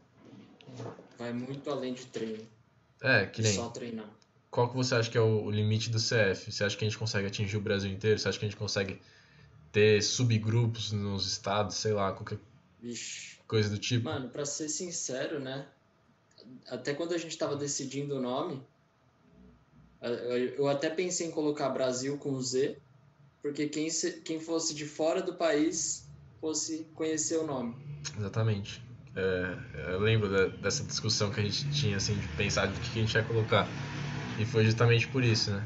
[1.18, 2.46] Vai muito além de treino.
[3.02, 3.52] É, que nem.
[3.52, 4.08] Só treinar.
[4.50, 6.52] Qual que você acha que é o, o limite do CF?
[6.52, 8.18] Você acha que a gente consegue atingir o Brasil inteiro?
[8.18, 9.00] Você acha que a gente consegue
[9.76, 12.38] ter subgrupos nos estados, sei lá, qualquer
[13.46, 14.06] coisa do tipo?
[14.06, 15.68] Mano, pra ser sincero, né?
[16.66, 18.62] Até quando a gente tava decidindo o nome,
[20.56, 22.78] eu até pensei em colocar Brasil com Z,
[23.42, 23.86] porque quem,
[24.24, 26.08] quem fosse de fora do país
[26.40, 27.76] fosse conhecer o nome.
[28.16, 28.80] Exatamente.
[29.14, 33.02] É, eu lembro dessa discussão que a gente tinha, assim, de pensar de que a
[33.02, 33.68] gente ia colocar.
[34.40, 35.62] E foi justamente por isso, né?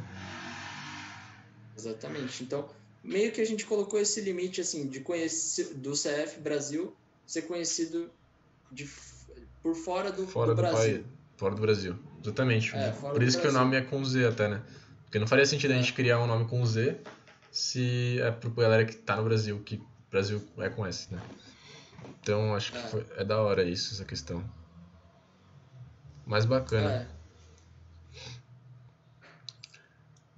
[1.77, 2.43] Exatamente.
[2.43, 2.69] Então,
[3.03, 6.95] meio que a gente colocou esse limite assim de conhecer do CF Brasil
[7.27, 8.11] ser conhecido
[8.73, 8.89] de,
[9.63, 10.95] por fora do, fora do, do Brasil.
[10.95, 11.97] País, fora do Brasil.
[12.23, 12.75] Exatamente.
[12.75, 14.63] É, por isso que o nome é com Z até, né?
[15.05, 16.99] Porque não faria sentido a gente criar um nome com Z
[17.51, 19.81] se é pro galera que tá no Brasil, que
[20.11, 21.21] Brasil é com S, né?
[22.21, 24.45] Então acho que é, foi, é da hora isso, essa questão.
[26.27, 26.91] Mais bacana.
[26.91, 27.07] É.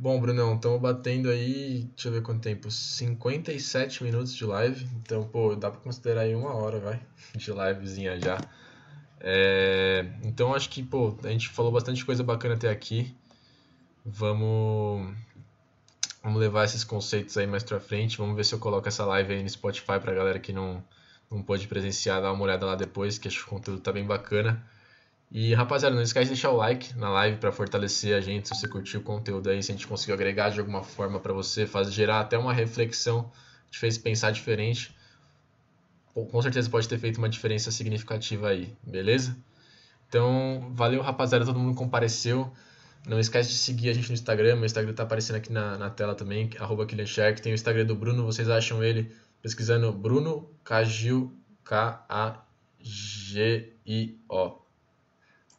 [0.02, 4.84] Bom, Brunão, estamos batendo aí, deixa eu ver quanto tempo, 57 minutos de live.
[4.96, 7.00] Então, pô, dá para considerar aí uma hora, vai,
[7.36, 8.36] de livezinha já.
[9.20, 13.16] É, então, acho que, pô, a gente falou bastante coisa bacana até aqui.
[14.04, 15.16] Vamos,
[16.20, 18.18] vamos levar esses conceitos aí mais pra frente.
[18.18, 20.82] Vamos ver se eu coloco essa live aí no Spotify pra galera que não,
[21.30, 24.04] não pôde presenciar, dar uma olhada lá depois, que acho que o conteúdo tá bem
[24.04, 24.66] bacana.
[25.34, 28.54] E rapaziada, não esquece de deixar o like na live para fortalecer a gente, se
[28.54, 31.66] você curtiu o conteúdo aí, se a gente conseguiu agregar de alguma forma para você,
[31.66, 33.32] fazer gerar até uma reflexão,
[33.70, 34.94] te fez pensar diferente.
[36.12, 39.34] Com certeza pode ter feito uma diferença significativa aí, beleza?
[40.06, 42.52] Então, valeu rapaziada, todo mundo compareceu.
[43.08, 45.88] Não esquece de seguir a gente no Instagram, meu Instagram tá aparecendo aqui na, na
[45.88, 49.10] tela também, arroba Tem o Instagram do Bruno, vocês acham ele
[49.40, 51.32] pesquisando Bruno Cagil,
[51.64, 52.42] K-A-G-I-O.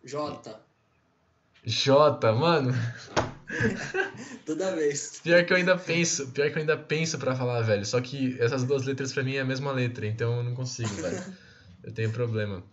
[0.04, 0.60] J.
[1.66, 2.74] J, mano.
[4.46, 5.22] Toda vez.
[5.24, 7.86] Pior que eu ainda penso, pior que eu ainda penso para falar, velho.
[7.86, 10.94] Só que essas duas letras para mim é a mesma letra, então eu não consigo,
[10.96, 11.24] velho.
[11.84, 12.64] Eu tenho problema.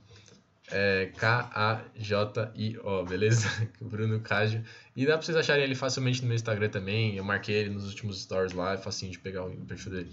[0.73, 3.49] É K-A-J-I-O, beleza?
[3.81, 4.65] Bruno Cádio.
[4.95, 7.17] E dá pra vocês acharem ele facilmente no meu Instagram também.
[7.17, 10.13] Eu marquei ele nos últimos stories lá, é facinho de pegar o perfil dele.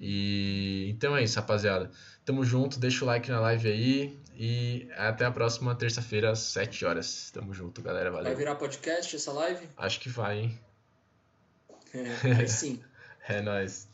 [0.00, 1.90] E então é isso, rapaziada.
[2.24, 4.18] Tamo junto, deixa o like na live aí.
[4.34, 7.30] E até a próxima terça-feira, às 7 horas.
[7.30, 8.10] Tamo junto, galera.
[8.10, 8.24] Valeu.
[8.24, 9.68] Vai virar podcast essa live?
[9.76, 10.60] Acho que vai, hein?
[11.94, 12.82] É, sim.
[13.28, 13.88] é nóis.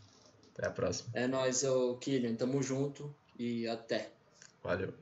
[0.54, 1.10] Até a próxima.
[1.14, 2.34] É nóis, ô Killian.
[2.34, 4.10] Tamo junto e até.
[4.62, 4.94] Valeu.